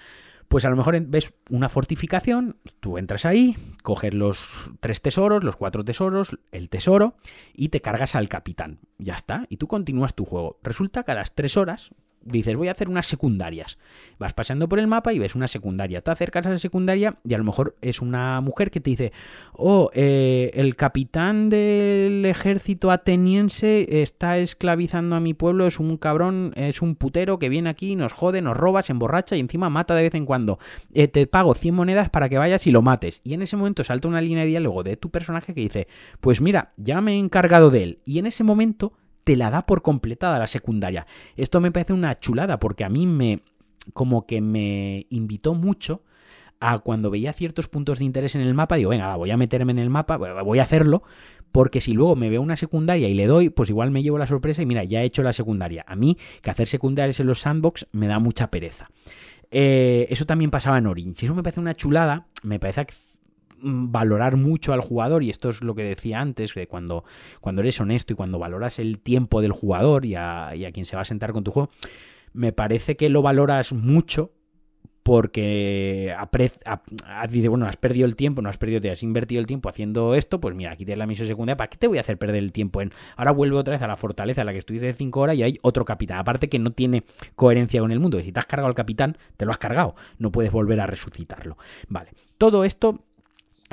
[0.52, 5.56] Pues a lo mejor ves una fortificación, tú entras ahí, coges los tres tesoros, los
[5.56, 7.14] cuatro tesoros, el tesoro
[7.54, 8.78] y te cargas al capitán.
[8.98, 10.58] Ya está, y tú continúas tu juego.
[10.62, 11.92] Resulta que a las tres horas
[12.24, 13.78] dices, voy a hacer unas secundarias.
[14.18, 16.00] Vas pasando por el mapa y ves una secundaria.
[16.02, 19.12] Te acercas a la secundaria y a lo mejor es una mujer que te dice,
[19.52, 26.52] oh, eh, el capitán del ejército ateniense está esclavizando a mi pueblo, es un cabrón,
[26.56, 29.94] es un putero que viene aquí, nos jode, nos roba, se emborracha y encima mata
[29.94, 30.58] de vez en cuando.
[30.92, 33.20] Eh, te pago 100 monedas para que vayas y lo mates.
[33.24, 35.88] Y en ese momento salta una línea de diálogo de tu personaje que dice,
[36.20, 37.98] pues mira, ya me he encargado de él.
[38.04, 38.92] Y en ese momento
[39.24, 41.06] te la da por completada la secundaria.
[41.36, 43.42] Esto me parece una chulada porque a mí me
[43.94, 46.02] como que me invitó mucho
[46.60, 49.72] a cuando veía ciertos puntos de interés en el mapa, digo, venga, voy a meterme
[49.72, 51.02] en el mapa, voy a hacerlo,
[51.50, 54.28] porque si luego me veo una secundaria y le doy, pues igual me llevo la
[54.28, 55.84] sorpresa y mira, ya he hecho la secundaria.
[55.88, 58.86] A mí, que hacer secundarias en los sandbox me da mucha pereza.
[59.50, 61.26] Eh, eso también pasaba en Orange.
[61.26, 62.86] Eso me parece una chulada, me parece
[63.62, 67.04] valorar mucho al jugador, y esto es lo que decía antes, que cuando,
[67.40, 71.02] cuando eres honesto y cuando valoras el tiempo del jugador y a, quien se va
[71.02, 71.70] a sentar con tu juego,
[72.32, 74.32] me parece que lo valoras mucho
[75.02, 76.14] porque
[77.48, 80.40] bueno, has perdido el tiempo, no has perdido, te has invertido el tiempo haciendo esto,
[80.40, 82.52] pues mira, aquí tienes la misión secundaria, ¿para qué te voy a hacer perder el
[82.52, 85.20] tiempo en ahora vuelvo otra vez a la fortaleza en la que estuviste de 5
[85.20, 87.02] horas y hay otro capitán, aparte que no tiene
[87.34, 90.30] coherencia con el mundo, si te has cargado al capitán, te lo has cargado, no
[90.30, 91.58] puedes volver a resucitarlo.
[91.88, 93.04] Vale, todo esto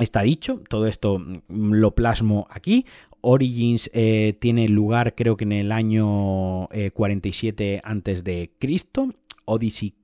[0.04, 2.86] está dicho, todo esto mm, lo plasmo aquí.
[3.22, 9.14] Origins eh, tiene lugar creo que en el año 47 antes de Cristo.
[9.44, 9.94] Odyssey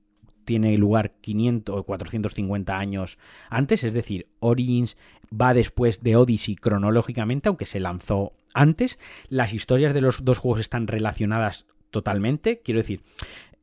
[0.47, 3.19] tiene lugar 500 o 450 años
[3.49, 4.95] antes, es decir, Origins
[5.29, 8.97] va después de Odyssey cronológicamente, aunque se lanzó antes.
[9.27, 13.01] Las historias de los dos juegos están relacionadas totalmente, quiero decir,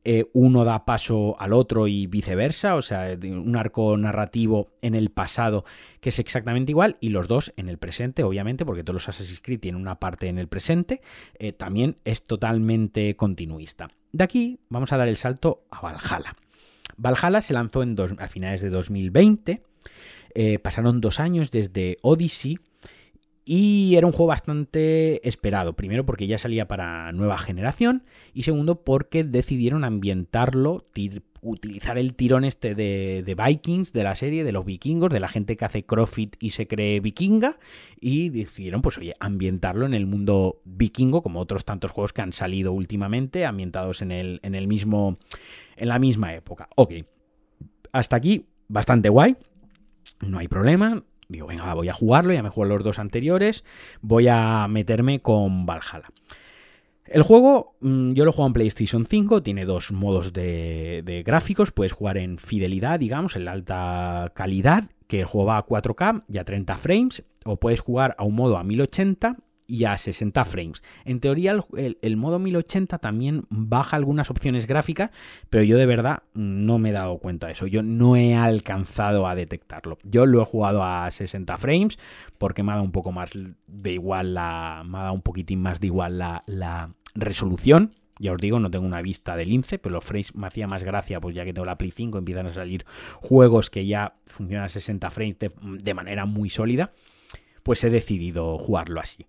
[0.07, 5.09] eh, uno da paso al otro y viceversa, o sea, un arco narrativo en el
[5.09, 5.65] pasado
[5.99, 9.41] que es exactamente igual y los dos en el presente, obviamente, porque todos los Assassin's
[9.41, 11.01] Creed tienen una parte en el presente,
[11.39, 13.89] eh, también es totalmente continuista.
[14.11, 16.35] De aquí vamos a dar el salto a Valhalla.
[16.97, 19.63] Valhalla se lanzó en a finales de 2020,
[20.35, 22.59] eh, pasaron dos años desde Odyssey,
[23.47, 25.73] y era un juego bastante esperado.
[25.73, 28.03] Primero porque ya salía para nueva generación.
[28.33, 30.87] Y segundo porque decidieron ambientarlo,
[31.41, 35.57] utilizar el tirón este de, Vikings, de la serie, de los vikingos, de la gente
[35.57, 37.59] que hace CrossFit y se cree vikinga.
[38.01, 42.33] Y decidieron, pues oye, ambientarlo en el mundo vikingo, como otros tantos juegos que han
[42.33, 45.19] salido últimamente, ambientados en el, en el mismo.
[45.75, 46.67] en la misma época.
[46.75, 46.93] Ok.
[47.91, 49.37] Hasta aquí, bastante guay.
[50.21, 53.63] No hay problema Digo, venga, voy a jugarlo, ya me juego los dos anteriores,
[54.01, 56.09] voy a meterme con Valhalla.
[57.05, 61.71] El juego, mm, yo lo juego en PlayStation 5, tiene dos modos de, de, gráficos,
[61.71, 66.23] puedes jugar en fidelidad, digamos, en la alta calidad, que el juego va a 4K
[66.27, 69.37] y a 30 frames, o puedes jugar a un modo a 1080
[69.67, 70.83] y a 60 frames.
[71.05, 75.11] En teoría el, modo 1080 también baja algunas opciones gráficas,
[75.49, 77.67] pero yo de verdad no me he dado cuenta de eso.
[77.67, 79.97] Yo no he alcanzado a detectarlo.
[80.03, 81.97] Yo lo he jugado a 60 frames
[82.37, 83.31] porque me ha dado un poco más
[83.67, 84.83] de igual la...
[84.85, 87.95] me ha dado un poquitín más de igual la, resolución.
[88.17, 90.83] Ya os digo, no tengo una vista de lince, pero los frames me hacía más
[90.83, 92.85] gracia, pues ya que tengo la Play 5 empiezan a salir
[93.19, 96.93] juegos que ya funcionan a 60 frames de manera muy sólida
[97.65, 99.25] pues he decidido jugarlo así.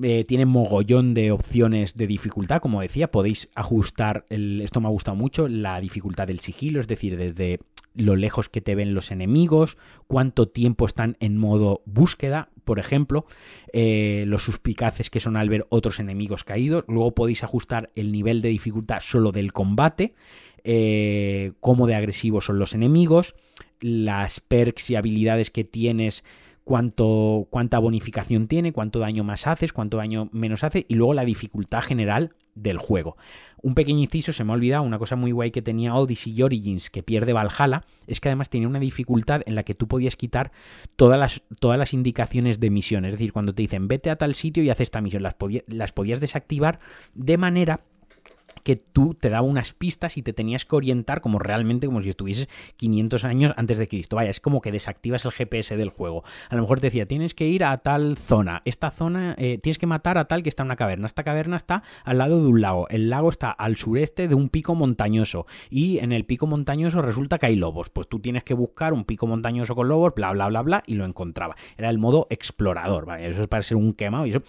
[0.00, 5.16] Eh, tiene mogollón de opciones de dificultad, como decía, podéis ajustar, esto me ha gustado
[5.16, 7.58] mucho, la dificultad del sigilo, es decir, desde
[7.94, 9.76] lo lejos que te ven los enemigos,
[10.06, 13.26] cuánto tiempo están en modo búsqueda, por ejemplo,
[13.72, 18.42] eh, los suspicaces que son al ver otros enemigos caídos, luego podéis ajustar el nivel
[18.42, 20.14] de dificultad solo del combate,
[20.62, 23.34] eh, cómo de agresivos son los enemigos,
[23.80, 26.22] las perks y habilidades que tienes
[26.64, 31.24] cuánto, cuánta bonificación tiene, cuánto daño más haces, cuánto daño menos hace y luego la
[31.24, 33.16] dificultad general del juego.
[33.62, 36.42] Un pequeño inciso, se me ha olvidado, una cosa muy guay que tenía Odyssey y
[36.42, 40.16] Origins que pierde Valhalla, es que además tenía una dificultad en la que tú podías
[40.16, 40.52] quitar
[40.96, 43.04] todas las, todas las indicaciones de misión.
[43.04, 45.36] Es decir, cuando te dicen vete a tal sitio y haz esta misión, las,
[45.66, 46.80] las podías desactivar
[47.14, 47.80] de manera
[48.62, 52.08] que tú te daba unas pistas y te tenías que orientar como realmente como si
[52.08, 54.16] estuvieses 500 años antes de Cristo.
[54.16, 56.24] Vaya, es como que desactivas el GPS del juego.
[56.48, 58.62] A lo mejor te decía, tienes que ir a tal zona.
[58.64, 61.06] Esta zona, eh, tienes que matar a tal que está en una caverna.
[61.06, 62.88] Esta caverna está al lado de un lago.
[62.88, 65.46] El lago está al sureste de un pico montañoso.
[65.70, 67.90] Y en el pico montañoso resulta que hay lobos.
[67.90, 70.94] Pues tú tienes que buscar un pico montañoso con lobos, bla, bla, bla, bla, y
[70.94, 71.56] lo encontraba.
[71.76, 73.06] Era el modo explorador.
[73.06, 73.28] ¿vale?
[73.28, 74.42] Eso es para ser un quemado y eso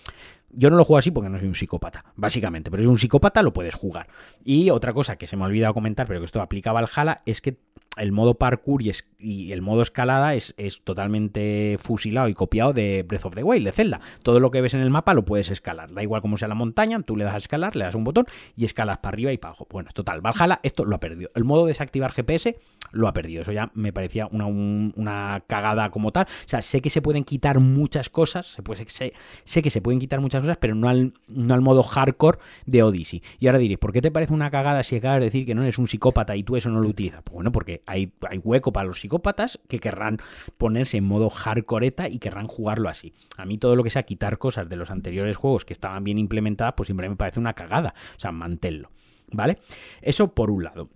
[0.55, 3.41] yo no lo juego así porque no soy un psicópata, básicamente, pero si un psicópata
[3.43, 4.07] lo puedes jugar.
[4.43, 7.21] Y otra cosa que se me ha olvidado comentar, pero que esto aplicaba al Jala,
[7.25, 7.57] es que
[7.97, 8.81] el modo parkour
[9.19, 13.71] y, el modo escalada es, totalmente fusilado y copiado de Breath of the Wild, de
[13.71, 14.01] Zelda.
[14.21, 15.93] Todo lo que ves en el mapa lo puedes escalar.
[15.93, 18.25] Da igual cómo sea la montaña, tú le das a escalar, le das un botón
[18.55, 19.67] y escalas para arriba y para abajo.
[19.69, 20.21] Bueno, total.
[20.21, 21.31] Valhalla esto lo ha perdido.
[21.35, 22.57] El modo desactivar GPS
[22.91, 23.41] lo ha perdido.
[23.41, 26.25] Eso ya me parecía una, cagada como tal.
[26.25, 29.13] O sea, sé que se pueden quitar muchas cosas, se puede, sé,
[29.43, 32.83] sé, que se pueden quitar muchas cosas, pero no al, no al modo hardcore de
[32.83, 33.21] Odyssey.
[33.39, 35.63] Y ahora diréis, ¿por qué te parece una cagada si acabas de decir que no
[35.63, 37.21] eres un psicópata y tú eso no lo utilizas?
[37.23, 38.11] Pues bueno, porque hay,
[38.43, 40.17] hueco para los psicópatas que querrán
[40.57, 43.13] ponerse en modo hardcoreta y querrán jugarlo así.
[43.37, 46.17] A mí todo lo que sea quitar cosas de los anteriores juegos que estaban bien
[46.17, 47.93] implementadas, pues siempre me parece una cagada.
[48.15, 48.89] O sea, manténlo.
[49.31, 49.57] ¿Vale?
[50.01, 50.89] Eso por un lado.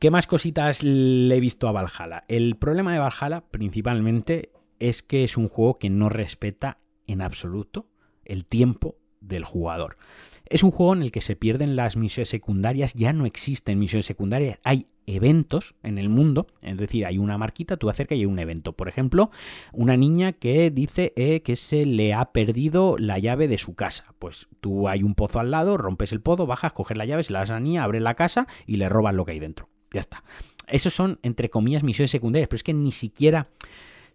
[0.00, 2.24] ¿Qué más cositas le he visto a Valhalla?
[2.28, 7.88] El problema de Valhalla principalmente es que es un juego que no respeta en absoluto
[8.24, 9.96] el tiempo del jugador.
[10.48, 14.06] Es un juego en el que se pierden las misiones secundarias, ya no existen misiones
[14.06, 18.26] secundarias, hay eventos en el mundo, es decir, hay una marquita, tú acercas y hay
[18.26, 18.72] un evento.
[18.72, 19.30] Por ejemplo,
[19.72, 24.14] una niña que dice eh, que se le ha perdido la llave de su casa.
[24.18, 27.32] Pues tú hay un pozo al lado, rompes el pozo, bajas, coges la llave, se
[27.32, 29.68] la das a la niña, abres la casa y le robas lo que hay dentro.
[29.92, 30.22] Ya está.
[30.68, 33.48] Esos son, entre comillas, misiones secundarias, pero es que ni siquiera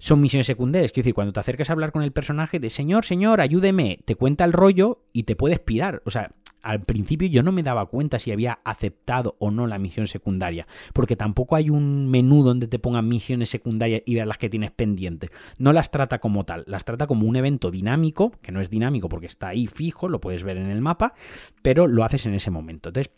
[0.01, 0.91] son misiones secundarias.
[0.91, 4.15] Quiero decir, cuando te acercas a hablar con el personaje de señor, señor, ayúdeme, te
[4.15, 6.01] cuenta el rollo y te puedes pirar.
[6.05, 6.31] O sea,
[6.63, 10.65] al principio yo no me daba cuenta si había aceptado o no la misión secundaria,
[10.93, 14.71] porque tampoco hay un menú donde te pongan misiones secundarias y veas las que tienes
[14.71, 15.29] pendientes.
[15.59, 19.07] No las trata como tal, las trata como un evento dinámico, que no es dinámico
[19.07, 21.13] porque está ahí fijo, lo puedes ver en el mapa,
[21.61, 22.89] pero lo haces en ese momento.
[22.89, 23.13] Entonces,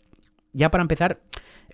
[0.52, 1.22] ya para empezar,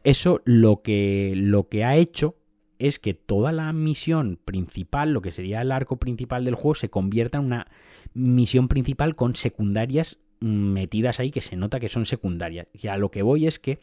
[0.05, 2.37] eso lo que, lo que ha hecho
[2.81, 6.91] es que toda la misión principal, lo que sería el arco principal del juego, se
[6.91, 7.67] convierta en una
[8.15, 12.67] misión principal con secundarias metidas ahí que se nota que son secundarias.
[12.73, 13.81] Y a lo que voy es que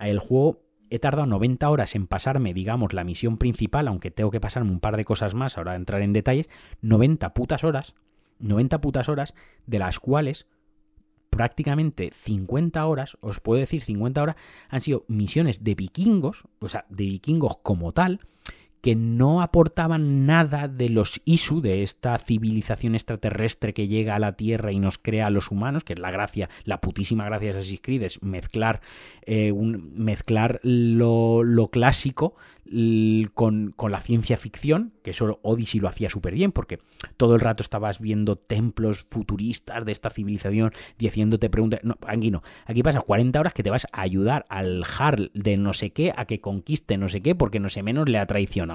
[0.00, 4.40] el juego he tardado 90 horas en pasarme, digamos, la misión principal, aunque tengo que
[4.40, 6.48] pasarme un par de cosas más, ahora entrar en detalles,
[6.82, 7.94] 90 putas horas,
[8.40, 9.34] 90 putas horas,
[9.66, 10.48] de las cuales
[11.34, 14.36] prácticamente 50 horas, os puedo decir 50 horas,
[14.68, 18.20] han sido misiones de vikingos, o sea, de vikingos como tal,
[18.84, 24.36] que no aportaban nada de los Isu, de esta civilización extraterrestre que llega a la
[24.36, 27.58] Tierra y nos crea a los humanos, que es la gracia, la putísima gracia de
[27.60, 28.82] Assassin's Creed, es mezclar,
[29.22, 32.34] eh, un, mezclar lo, lo clásico
[33.34, 36.78] con, con, la ciencia ficción, que eso Odyssey lo hacía súper bien, porque
[37.16, 41.80] todo el rato estabas viendo templos futuristas de esta civilización, diciéndote preguntas.
[41.82, 42.42] No, aquí no.
[42.64, 46.12] Aquí pasas 40 horas que te vas a ayudar al Harl de no sé qué
[46.16, 48.73] a que conquiste no sé qué, porque no sé menos le ha traicionado.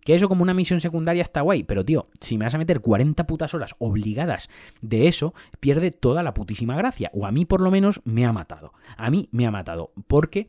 [0.00, 2.80] Que eso como una misión secundaria está guay, pero tío, si me vas a meter
[2.80, 4.48] 40 putas horas obligadas
[4.80, 7.10] de eso, pierde toda la putísima gracia.
[7.12, 8.72] O a mí por lo menos me ha matado.
[8.96, 9.92] A mí me ha matado.
[10.06, 10.46] Porque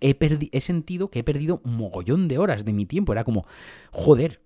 [0.00, 0.16] he,
[0.52, 3.12] he sentido que he perdido un mogollón de horas de mi tiempo.
[3.12, 3.46] Era como,
[3.90, 4.40] joder,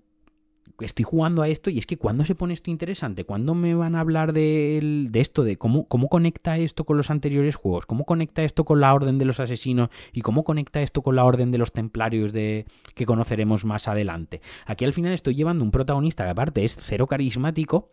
[0.81, 3.95] estoy jugando a esto y es que cuando se pone esto interesante, cuando me van
[3.95, 8.05] a hablar de, de, esto, de cómo, cómo conecta esto con los anteriores juegos, cómo
[8.05, 11.51] conecta esto con la orden de los asesinos y cómo conecta esto con la orden
[11.51, 14.41] de los templarios de que conoceremos más adelante.
[14.67, 17.91] Aquí al final estoy llevando un protagonista que aparte es cero carismático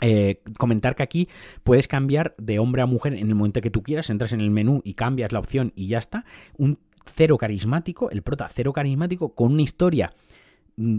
[0.00, 1.28] eh, comentar que aquí
[1.62, 4.50] puedes cambiar de hombre a mujer en el momento que tú quieras, entras en el
[4.50, 6.24] menú y cambias la opción y ya está.
[6.56, 6.80] Un
[7.14, 10.12] cero carismático, el prota cero carismático con una historia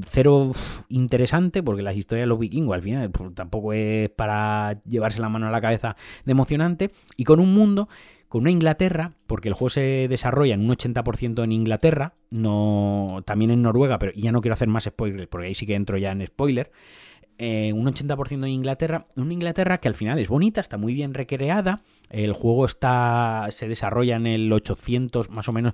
[0.05, 0.51] cero
[0.89, 5.29] interesante porque las historias de los vikingos al final pues, tampoco es para llevarse la
[5.29, 7.87] mano a la cabeza de emocionante y con un mundo
[8.33, 13.51] con una Inglaterra, porque el juego se desarrolla en un 80% en Inglaterra, no también
[13.51, 16.11] en Noruega, pero ya no quiero hacer más spoilers porque ahí sí que entro ya
[16.11, 16.71] en spoiler.
[17.37, 21.13] Eh, un 80% en Inglaterra, una Inglaterra que al final es bonita, está muy bien
[21.13, 25.73] recreada, el juego está se desarrolla en el 800 más o menos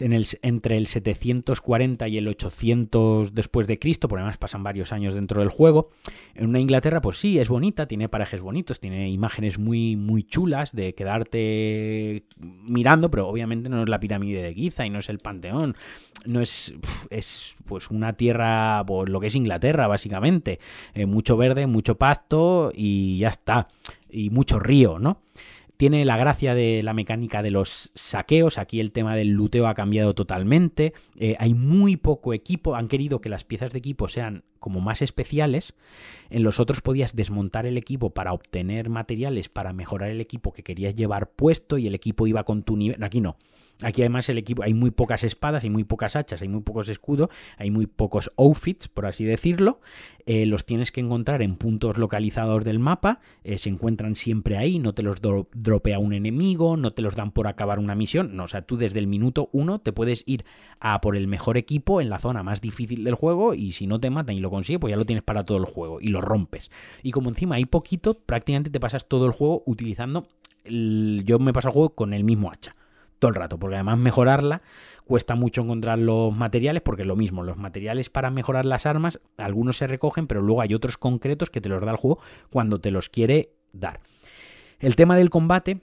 [0.00, 4.92] en el, entre el 740 y el 800 después de Cristo, por además pasan varios
[4.92, 5.90] años dentro del juego.
[6.34, 10.74] En una Inglaterra, pues sí, es bonita, tiene parajes bonitos, tiene imágenes muy, muy chulas
[10.74, 15.18] de quedarte mirando, pero obviamente no es la pirámide de Giza y no es el
[15.18, 15.76] Panteón,
[16.24, 16.74] no es,
[17.10, 20.58] es pues una tierra, pues lo que es Inglaterra, básicamente.
[20.94, 23.68] Eh, mucho verde, mucho pasto y ya está.
[24.10, 25.20] Y mucho río, ¿no?
[25.78, 28.58] Tiene la gracia de la mecánica de los saqueos.
[28.58, 30.92] Aquí el tema del luteo ha cambiado totalmente.
[31.14, 32.74] Eh, hay muy poco equipo.
[32.74, 35.74] Han querido que las piezas de equipo sean como más especiales.
[36.30, 40.64] En los otros podías desmontar el equipo para obtener materiales para mejorar el equipo que
[40.64, 43.00] querías llevar puesto y el equipo iba con tu nivel.
[43.04, 43.36] Aquí no.
[43.80, 46.88] Aquí además el equipo hay muy pocas espadas, hay muy pocas hachas, hay muy pocos
[46.88, 49.80] escudos, hay muy pocos outfits, por así decirlo.
[50.26, 53.20] Eh, los tienes que encontrar en puntos localizados del mapa.
[53.44, 57.30] Eh, se encuentran siempre ahí, no te los dropea un enemigo, no te los dan
[57.30, 58.34] por acabar una misión.
[58.34, 60.44] No, o sea, tú desde el minuto uno te puedes ir
[60.80, 64.00] a por el mejor equipo en la zona más difícil del juego y si no
[64.00, 66.20] te matan y lo consigues, pues ya lo tienes para todo el juego y lo
[66.20, 66.72] rompes.
[67.04, 70.26] Y como encima hay poquito, prácticamente te pasas todo el juego utilizando...
[70.64, 72.74] Yo me paso el juego con el mismo hacha
[73.18, 74.62] todo el rato, porque además mejorarla
[75.04, 79.20] cuesta mucho encontrar los materiales, porque es lo mismo, los materiales para mejorar las armas,
[79.36, 82.18] algunos se recogen, pero luego hay otros concretos que te los da el juego
[82.50, 84.00] cuando te los quiere dar.
[84.78, 85.80] El tema del combate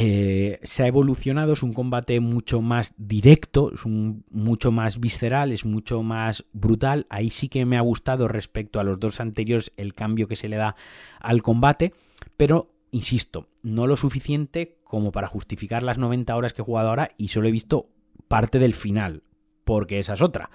[0.00, 5.50] eh, se ha evolucionado, es un combate mucho más directo, es un, mucho más visceral,
[5.50, 7.06] es mucho más brutal.
[7.10, 10.48] Ahí sí que me ha gustado respecto a los dos anteriores el cambio que se
[10.48, 10.76] le da
[11.18, 11.92] al combate,
[12.36, 17.12] pero insisto, no lo suficiente como para justificar las 90 horas que he jugado ahora
[17.16, 17.90] y solo he visto
[18.26, 19.22] parte del final,
[19.64, 20.50] porque esa es otra.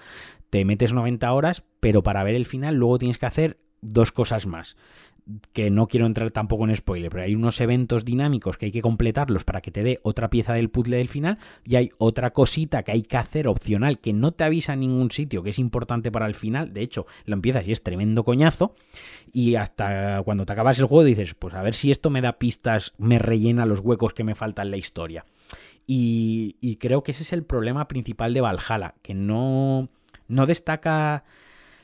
[0.50, 4.46] Te metes 90 horas, pero para ver el final luego tienes que hacer dos cosas
[4.46, 4.76] más
[5.52, 8.82] que no quiero entrar tampoco en spoiler, pero hay unos eventos dinámicos que hay que
[8.82, 12.82] completarlos para que te dé otra pieza del puzzle del final y hay otra cosita
[12.82, 16.12] que hay que hacer opcional que no te avisa en ningún sitio, que es importante
[16.12, 18.74] para el final, de hecho lo empiezas y es tremendo coñazo
[19.32, 22.38] y hasta cuando te acabas el juego dices, pues a ver si esto me da
[22.38, 25.24] pistas, me rellena los huecos que me faltan en la historia.
[25.86, 29.90] Y, creo que ese es el problema principal de Valhalla, que no,
[30.28, 31.24] no destaca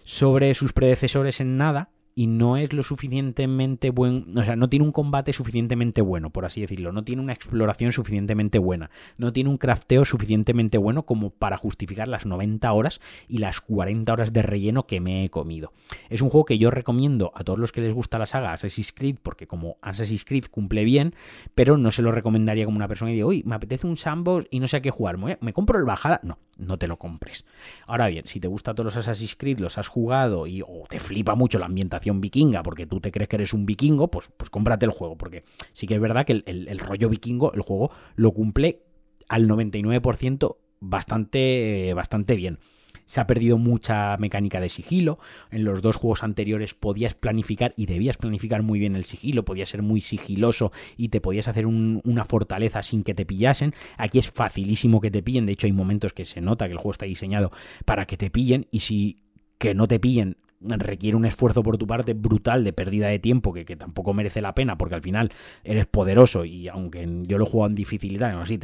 [0.02, 1.90] sobre sus predecesores en nada,
[2.20, 6.44] y no es lo suficientemente buen, o sea, no tiene un combate suficientemente bueno, por
[6.44, 11.30] así decirlo, no tiene una exploración suficientemente buena, no tiene un crafteo suficientemente bueno como
[11.30, 15.72] para justificar las 90 horas y las 40 horas de relleno que me he comido.
[16.10, 18.92] Es un juego que yo recomiendo a todos los que les gusta la saga Assassin's
[18.92, 21.14] Creed, porque como Assassin's Creed cumple bien,
[21.54, 24.46] pero no se lo recomendaría como una persona y diga, uy, me apetece un sandbox
[24.50, 26.20] y no sé a qué jugar, ¿me compro el Bajada?
[26.22, 27.46] No, no te lo compres.
[27.86, 31.00] Ahora bien, si te gusta todos los Assassin's Creed, los has jugado y o te
[31.00, 34.48] flipa mucho la ambientación vikinga porque tú te crees que eres un vikingo, pues, pues
[34.48, 38.32] cómprate el juego, porque sí que es verdad que el, rollo vikingo, el juego lo
[38.32, 38.82] cumple
[39.28, 42.58] al 99% bastante, bastante bien
[43.10, 45.18] se ha perdido mucha mecánica de sigilo.
[45.50, 49.68] En los dos juegos anteriores podías planificar y debías planificar muy bien el sigilo, podías
[49.68, 53.74] ser muy sigiloso y te podías hacer una fortaleza sin que te pillasen.
[53.96, 56.78] Aquí es facilísimo que te pillen, de hecho hay momentos que se nota que el
[56.78, 57.50] juego está diseñado
[57.84, 59.18] para que te pillen y si
[59.58, 63.52] que no te pillen requiere un esfuerzo por tu parte brutal de pérdida de tiempo
[63.52, 65.32] que, tampoco merece la pena porque al final
[65.64, 68.58] eres poderoso y aunque yo lo he jugado en dificultad, no, así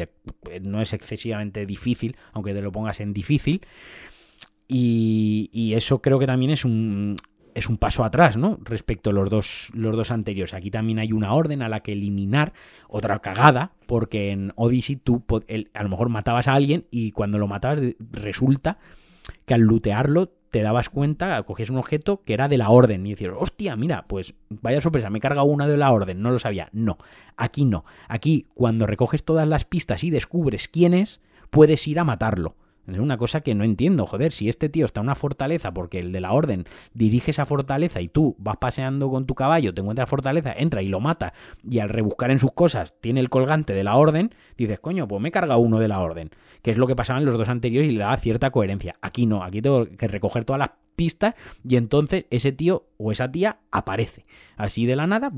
[0.63, 3.63] no es excesivamente difícil, aunque te lo pongas en difícil.
[4.69, 7.17] Y, eso creo que también es un,
[7.55, 8.59] es un paso atrás, ¿no?
[8.65, 10.55] Respecto a los dos, los dos anteriores.
[10.55, 12.53] Aquí también hay una orden a la que eliminar,
[12.89, 15.23] otra cagada, porque en Odyssey tú
[15.73, 17.81] a lo mejor matabas a alguien y cuando lo matabas
[18.11, 18.79] resulta
[19.45, 23.11] que al lootearlo te dabas cuenta, cogías un objeto que era de la orden y
[23.11, 26.39] decías, hostia, mira, pues vaya sorpresa, me he cargado una de la orden, no lo
[26.39, 26.69] sabía.
[26.73, 26.99] No,
[27.37, 27.85] aquí no.
[28.09, 31.21] Aquí cuando recoges todas las pistas y descubres quién es,
[31.51, 32.57] puedes ir a matarlo.
[32.87, 35.99] Es una cosa que no entiendo, joder, si este tío está en una fortaleza porque
[35.99, 36.65] el de la orden
[36.95, 40.89] dirige esa fortaleza y tú vas paseando con tu caballo, te encuentras fortaleza, entra y
[40.89, 41.33] lo mata
[41.69, 45.21] y al rebuscar en sus cosas tiene el colgante de la orden, dices, coño, pues
[45.21, 46.31] me he cargado uno de la orden,
[46.63, 48.97] que es lo que pasaba en los dos anteriores y le da cierta coherencia.
[49.01, 51.35] Aquí no, aquí tengo que recoger todas las pistas
[51.67, 54.25] y entonces ese tío o esa tía aparece.
[54.57, 55.33] Así de la nada,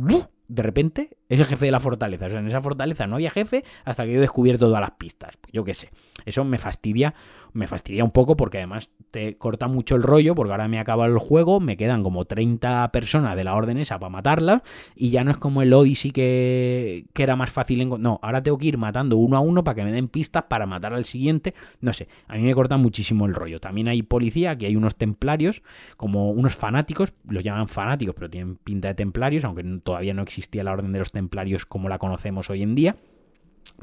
[0.49, 2.27] de repente es el jefe de la fortaleza.
[2.27, 4.93] O sea, en esa fortaleza no había jefe hasta que yo he descubierto todas las
[4.93, 5.37] pistas.
[5.41, 5.91] Pues yo qué sé.
[6.25, 7.15] Eso me fastidia,
[7.53, 11.07] me fastidia un poco porque además te corta mucho el rollo porque ahora me acaba
[11.07, 14.63] el juego, me quedan como 30 personas de la orden esa para matarlas
[14.95, 17.81] y ya no es como el Odyssey que, que era más fácil.
[17.81, 17.89] En...
[18.01, 20.67] No, ahora tengo que ir matando uno a uno para que me den pistas para
[20.67, 21.55] matar al siguiente.
[21.81, 23.61] No sé, a mí me corta muchísimo el rollo.
[23.61, 25.63] También hay policía, aquí hay unos templarios,
[25.97, 30.65] como unos fanáticos, los llaman fanáticos, pero tienen pinta de templarios, aunque todavía no existía
[30.65, 31.18] la orden de los templarios
[31.69, 32.97] como la conocemos hoy en día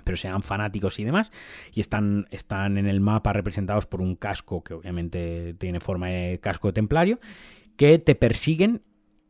[0.04, 1.32] pero sean fanáticos y demás,
[1.74, 6.40] y están, están en el mapa representados por un casco que obviamente tiene forma de
[6.42, 7.20] casco templario,
[7.78, 8.82] que te persiguen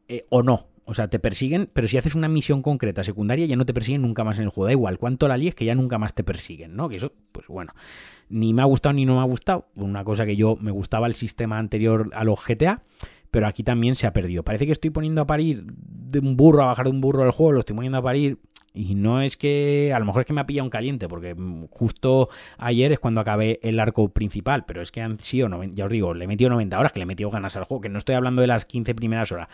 [0.08, 0.68] eh, o no.
[0.88, 4.04] O sea, te persiguen, pero si haces una misión concreta secundaria ya no te persiguen
[4.04, 4.68] nunca más en el juego.
[4.68, 6.90] Da igual cuánto la líes que ya nunca más te persiguen, ¿no?
[6.90, 7.74] Que eso, pues bueno,
[8.30, 9.68] ni me ha gustado ni no me ha gustado.
[9.76, 12.84] Una cosa que yo me gustaba el sistema anterior a los GTA,
[13.36, 14.44] pero aquí también se ha perdido.
[14.44, 17.32] Parece que estoy poniendo a parir de un burro, a bajar de un burro al
[17.32, 18.38] juego, lo estoy poniendo a parir.
[18.74, 21.36] Y no es que, a lo mejor es que me ha pillado un caliente, porque
[21.70, 25.92] justo ayer es cuando acabé el arco principal, pero es que han sido, ya os
[25.92, 27.98] digo, le he metido 90 horas, que le he metido ganas al juego, que no
[27.98, 29.50] estoy hablando de las 15 primeras horas,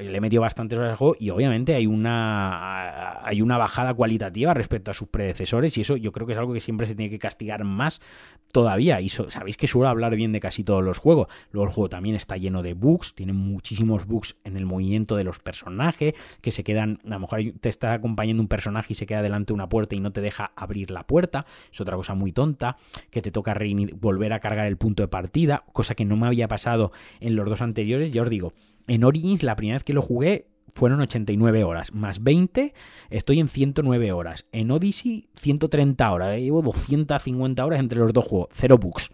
[0.00, 4.54] le he metido bastantes horas al juego y obviamente hay una, hay una bajada cualitativa
[4.54, 7.10] respecto a sus predecesores y eso yo creo que es algo que siempre se tiene
[7.10, 8.00] que castigar más
[8.52, 9.00] todavía.
[9.00, 11.28] Y sabéis que suelo hablar bien de casi todos los juegos.
[11.50, 15.24] Luego el juego también está lleno de bugs, tiene muchísimos bugs en el movimiento de
[15.24, 19.06] los personajes que se quedan, a lo mejor te está acompañando un personaje y se
[19.06, 21.46] queda delante de una puerta y no te deja abrir la puerta.
[21.72, 22.76] Es otra cosa muy tonta,
[23.10, 23.54] que te toca
[24.00, 27.48] volver a cargar el punto de partida, cosa que no me había pasado en los
[27.48, 28.10] dos anteriores.
[28.12, 28.52] Ya os digo,
[28.86, 31.92] en Origins, la primera vez que lo jugué, fueron 89 horas.
[31.92, 32.74] Más 20,
[33.10, 34.46] estoy en 109 horas.
[34.52, 36.38] En Odyssey, 130 horas.
[36.38, 38.48] Llevo 250 horas entre los dos juegos.
[38.52, 39.10] Cero bugs.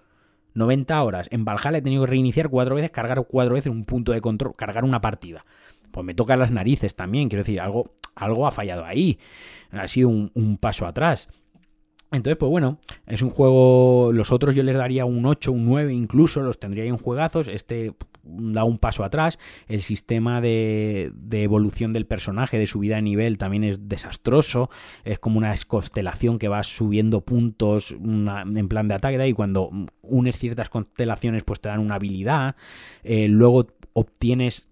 [0.55, 1.29] 90 horas.
[1.31, 4.55] En Valhalla he tenido que reiniciar cuatro veces, cargar cuatro veces un punto de control,
[4.57, 5.45] cargar una partida.
[5.91, 7.29] Pues me toca las narices también.
[7.29, 9.19] Quiero decir, algo, algo ha fallado ahí.
[9.71, 11.29] Ha sido un, un paso atrás.
[12.13, 14.11] Entonces, pues bueno, es un juego.
[14.13, 17.47] Los otros yo les daría un 8, un 9, incluso los tendría en juegazos.
[17.47, 19.39] Este da un paso atrás.
[19.67, 24.71] El sistema de, evolución del personaje, de subida de nivel, también es desastroso.
[25.05, 29.29] Es como una constelación que va subiendo puntos en plan de ataque.
[29.29, 29.71] Y cuando
[30.03, 32.57] unes ciertas constelaciones, pues te dan una habilidad.
[33.03, 34.70] Eh, luego obtienes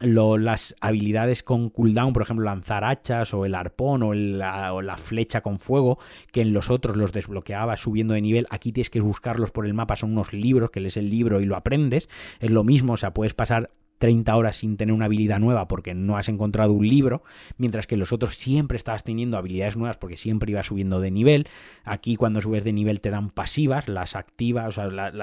[0.00, 5.58] las habilidades con cooldown, por ejemplo, lanzar hachas o el arpón o la, flecha con
[5.58, 5.98] fuego,
[6.32, 9.74] que en los otros los desbloqueaba subiendo de nivel, aquí tienes que buscarlos por el
[9.74, 12.08] mapa, son unos libros, que lees el libro y lo aprendes,
[12.40, 15.94] es lo mismo, o sea, puedes pasar 30 horas sin tener una habilidad nueva porque
[15.94, 17.22] no has encontrado un libro,
[17.56, 21.48] mientras que los otros siempre estabas teniendo habilidades nuevas porque siempre ibas subiendo de nivel.
[21.84, 25.14] Aquí cuando subes de nivel te dan pasivas, las activas, o sea,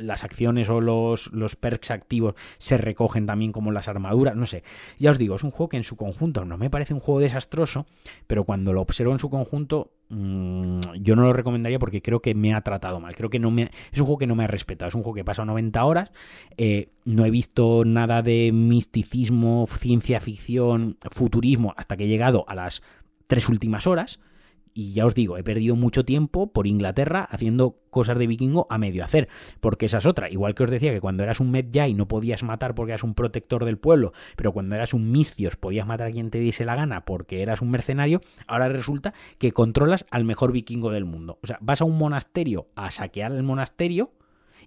[0.00, 4.62] las acciones o los, los perks activos se recogen también como las armaduras, no sé.
[4.98, 7.20] Ya os digo, es un juego que en su conjunto no me parece un juego
[7.20, 7.86] desastroso,
[8.26, 12.34] pero cuando lo observo en su conjunto Mm, yo no lo recomendaría porque creo que
[12.34, 13.16] me ha tratado mal.
[13.16, 14.88] Creo que no me, es un juego que no me ha respetado.
[14.88, 16.10] Es un juego que pasa 90 horas.
[16.56, 22.54] Eh, no he visto nada de misticismo, ciencia ficción, futurismo hasta que he llegado a
[22.54, 22.82] las
[23.26, 24.20] tres últimas horas
[24.76, 28.76] y ya os digo, he perdido mucho tiempo por Inglaterra haciendo cosas de vikingo a
[28.76, 29.26] medio hacer,
[29.60, 30.28] porque esa es otra.
[30.30, 33.14] Igual que os decía que cuando eras un Medjay no podías matar porque eras un
[33.14, 36.76] protector del pueblo, pero cuando eras un Misthios podías matar a quien te diese la
[36.76, 41.38] gana porque eras un mercenario, ahora resulta que controlas al mejor vikingo del mundo.
[41.42, 44.10] O sea, vas a un monasterio a saquear el monasterio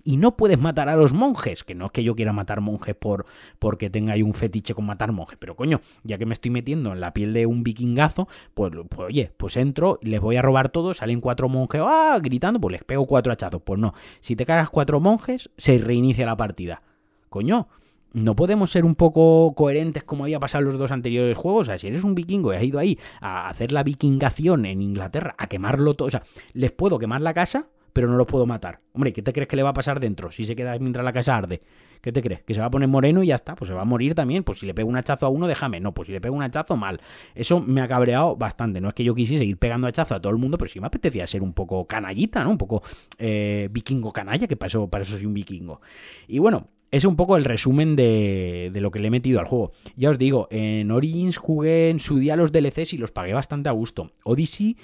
[0.09, 2.95] y no puedes matar a los monjes, que no es que yo quiera matar monjes
[2.95, 3.27] por
[3.59, 6.91] porque tenga ahí un fetiche con matar monjes, pero coño, ya que me estoy metiendo
[6.93, 10.69] en la piel de un vikingazo, pues, pues oye, pues entro, les voy a robar
[10.69, 12.17] todo, salen cuatro monjes, ¡ah!
[12.23, 13.61] gritando, pues les pego cuatro hachazos.
[13.61, 16.81] Pues no, si te cagas cuatro monjes, se reinicia la partida.
[17.29, 17.67] Coño,
[18.11, 21.61] no podemos ser un poco coherentes como había pasado en los dos anteriores juegos.
[21.61, 24.81] O sea, si eres un vikingo y has ido ahí a hacer la vikingación en
[24.81, 28.45] Inglaterra, a quemarlo todo, o sea, les puedo quemar la casa, pero no los puedo
[28.45, 28.81] matar.
[28.93, 31.13] Hombre, ¿qué te crees que le va a pasar dentro si se queda mientras la
[31.13, 31.61] casa arde?
[32.01, 32.43] ¿Qué te crees?
[32.43, 33.55] ¿Que se va a poner moreno y ya está?
[33.55, 34.43] Pues se va a morir también.
[34.43, 35.79] Pues si le pego un hachazo a uno, déjame.
[35.79, 37.01] No, pues si le pego un hachazo, mal.
[37.35, 38.79] Eso me ha cabreado bastante.
[38.79, 40.87] No es que yo quisiese ir pegando hachazo a todo el mundo, pero sí me
[40.87, 42.51] apetecía ser un poco canallita, ¿no?
[42.51, 42.83] Un poco
[43.17, 45.81] eh, vikingo canalla, que para eso, para eso soy un vikingo.
[46.27, 49.45] Y bueno, es un poco el resumen de, de, lo que le he metido al
[49.45, 49.73] juego.
[49.95, 53.69] Ya os digo, en Origins jugué en su día los DLCs y los pagué bastante
[53.69, 54.11] a gusto.
[54.23, 54.77] Odyssey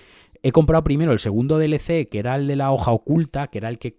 [0.45, 3.67] He comprado primero el segundo DLC, que era el de la hoja oculta, que era
[3.67, 3.97] el que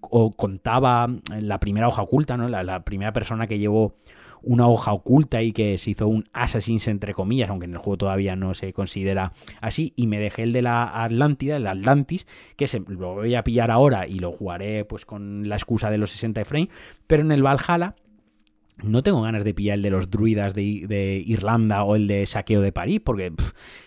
[0.00, 2.48] contaba la primera hoja oculta, ¿no?
[2.48, 3.94] La, primera persona que llevó
[4.40, 7.98] una hoja oculta y que se hizo un Assassin's entre comillas, aunque en el juego
[7.98, 12.26] todavía no se considera así, y me dejé el de la Atlántida, el Atlantis,
[12.56, 15.98] que se, lo voy a pillar ahora y lo jugaré pues con la excusa de
[15.98, 16.70] los 60 frames,
[17.06, 17.94] pero en el Valhalla
[18.76, 22.60] no tengo ganas de pillar el de los druidas de, Irlanda o el de saqueo
[22.60, 23.32] de París, porque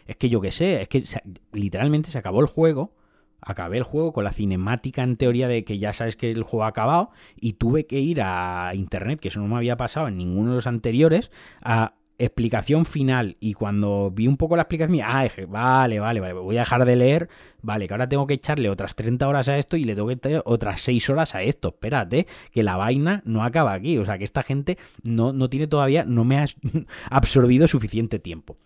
[0.05, 1.03] es que yo qué sé, es que
[1.51, 2.93] literalmente se acabó el juego,
[3.41, 6.63] acabé el juego con la cinemática en teoría de que ya sabes que el juego
[6.63, 10.17] ha acabado y tuve que ir a internet, que eso no me había pasado en
[10.17, 11.31] ninguno de los anteriores,
[11.61, 16.34] a explicación final y cuando vi un poco la explicación, ah, dije, vale, vale, vale,
[16.34, 17.30] voy a dejar de leer,
[17.61, 20.15] vale, que ahora tengo que echarle otras 30 horas a esto y le tengo que
[20.15, 24.18] echar otras 6 horas a esto, espérate, que la vaina no acaba aquí, o sea,
[24.18, 26.45] que esta gente no, no tiene todavía, no me ha
[27.09, 28.57] absorbido suficiente tiempo.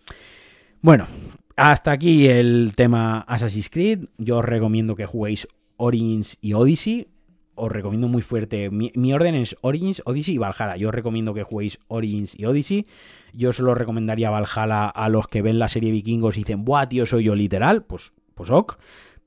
[0.80, 1.06] Bueno,
[1.56, 5.46] hasta aquí el tema Assassin's Creed, yo os recomiendo que juguéis
[5.76, 7.08] Origins y Odyssey,
[7.54, 8.70] os recomiendo muy fuerte.
[8.70, 10.76] Mi, orden es Origins, Odyssey y Valhalla.
[10.76, 12.86] Yo os recomiendo que juguéis Origins y Odyssey.
[13.32, 17.06] Yo solo recomendaría Valhalla a los que ven la serie Vikingos y dicen, ¡buah, tío,
[17.06, 17.84] soy yo literal!
[17.84, 18.78] Pues, pues ok.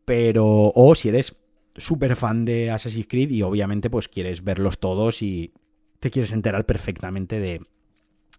[0.05, 1.35] Pero, o si eres
[1.75, 5.51] súper fan de Assassin's Creed y obviamente pues quieres verlos todos y
[5.99, 7.61] te quieres enterar perfectamente de,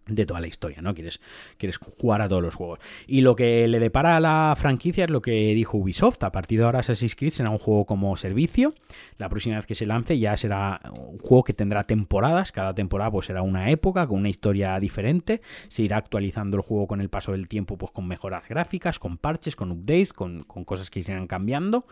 [0.07, 0.95] de toda la historia, ¿no?
[0.95, 1.21] Quieres,
[1.59, 2.79] quieres jugar a todos los juegos.
[3.07, 6.23] Y lo que le depara a la franquicia es lo que dijo Ubisoft.
[6.23, 8.73] A partir de ahora Assassin's Creed será un juego como servicio.
[9.19, 12.53] La próxima vez que se lance ya será un juego que tendrá temporadas.
[12.53, 15.41] Cada temporada pues será una época con una historia diferente.
[15.69, 19.19] Se irá actualizando el juego con el paso del tiempo pues con mejoras gráficas, con
[19.19, 21.87] parches, con updates, con, con cosas que irán cambiando.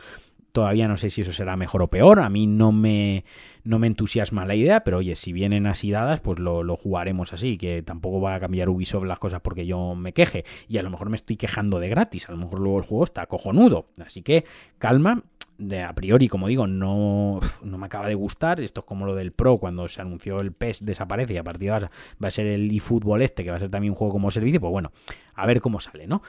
[0.55, 2.21] Todavía no sé si eso será mejor o peor.
[2.21, 3.25] A mí no me,
[3.65, 7.59] no me entusiasma la idea, pero oye, si vienen así dadas, pues lo, jugaremos así,
[7.59, 10.45] que tampoco va a cambiar Ubisoft las cosas porque yo me queje.
[10.69, 13.03] Y a lo mejor me estoy quejando de gratis, a lo mejor luego el juego
[13.03, 13.87] está cojonudo.
[14.07, 14.45] Así que
[14.79, 15.25] calma.
[15.59, 18.61] De a priori, como digo, no, no me acaba de gustar.
[18.61, 21.69] Esto es como lo del Pro, cuando se anunció el PES desaparece y a partir
[21.69, 21.91] de ahora
[22.23, 24.61] va a ser el eFootball este, que va a ser también un juego como servicio.
[24.61, 24.93] Pues bueno,
[25.35, 26.23] a ver cómo sale, ¿no?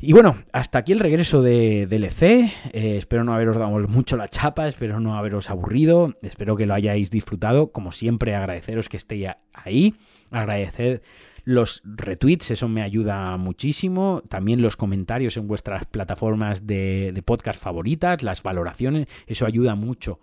[0.00, 2.22] Y bueno, hasta aquí el regreso de DLC.
[2.72, 6.74] Eh, espero no haberos dado mucho la chapa, espero no haberos aburrido, espero que lo
[6.74, 7.72] hayáis disfrutado.
[7.72, 9.96] Como siempre, agradeceros que estéis ahí,
[10.30, 11.02] agradecer
[11.42, 14.22] los retweets, eso me ayuda muchísimo.
[14.28, 20.20] También los comentarios en vuestras plataformas de, de podcast favoritas, las valoraciones, eso ayuda mucho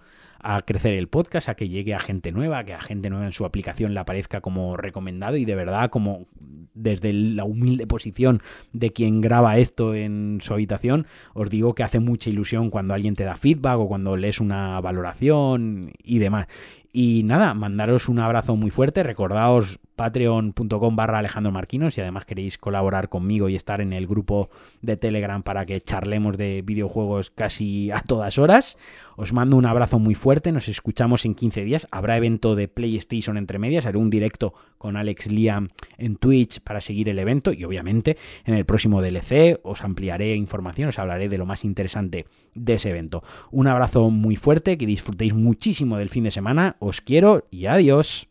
[0.48, 3.34] a crecer el podcast, a que llegue a gente nueva, que a gente nueva en
[3.34, 6.28] su aplicación le aparezca como recomendado y de verdad como
[6.76, 12.00] desde la humilde posición de quien graba esto en su habitación, os digo que hace
[12.00, 16.46] mucha ilusión cuando alguien te da feedback o cuando lees una valoración y demás.
[16.94, 22.58] Y nada, mandaros un abrazo muy fuerte, recordaos patreon.com barra Alejandro Marquinos si además queréis
[22.58, 24.50] colaborar conmigo y estar en el grupo
[24.82, 28.78] de Telegram para que charlemos de videojuegos casi a todas horas.
[29.18, 31.88] Os mando un abrazo muy fuerte, nos escuchamos en 15 días.
[31.92, 36.82] Habrá evento de PlayStation entre medias, haré un directo con Alex Liam en Twitch para
[36.82, 41.38] seguir el evento y obviamente en el próximo DLC os ampliaré información, os hablaré de
[41.38, 43.24] lo más interesante de ese evento.
[43.52, 48.28] Un abrazo muy fuerte, que disfrutéis muchísimo del fin de semana, os quiero y adiós.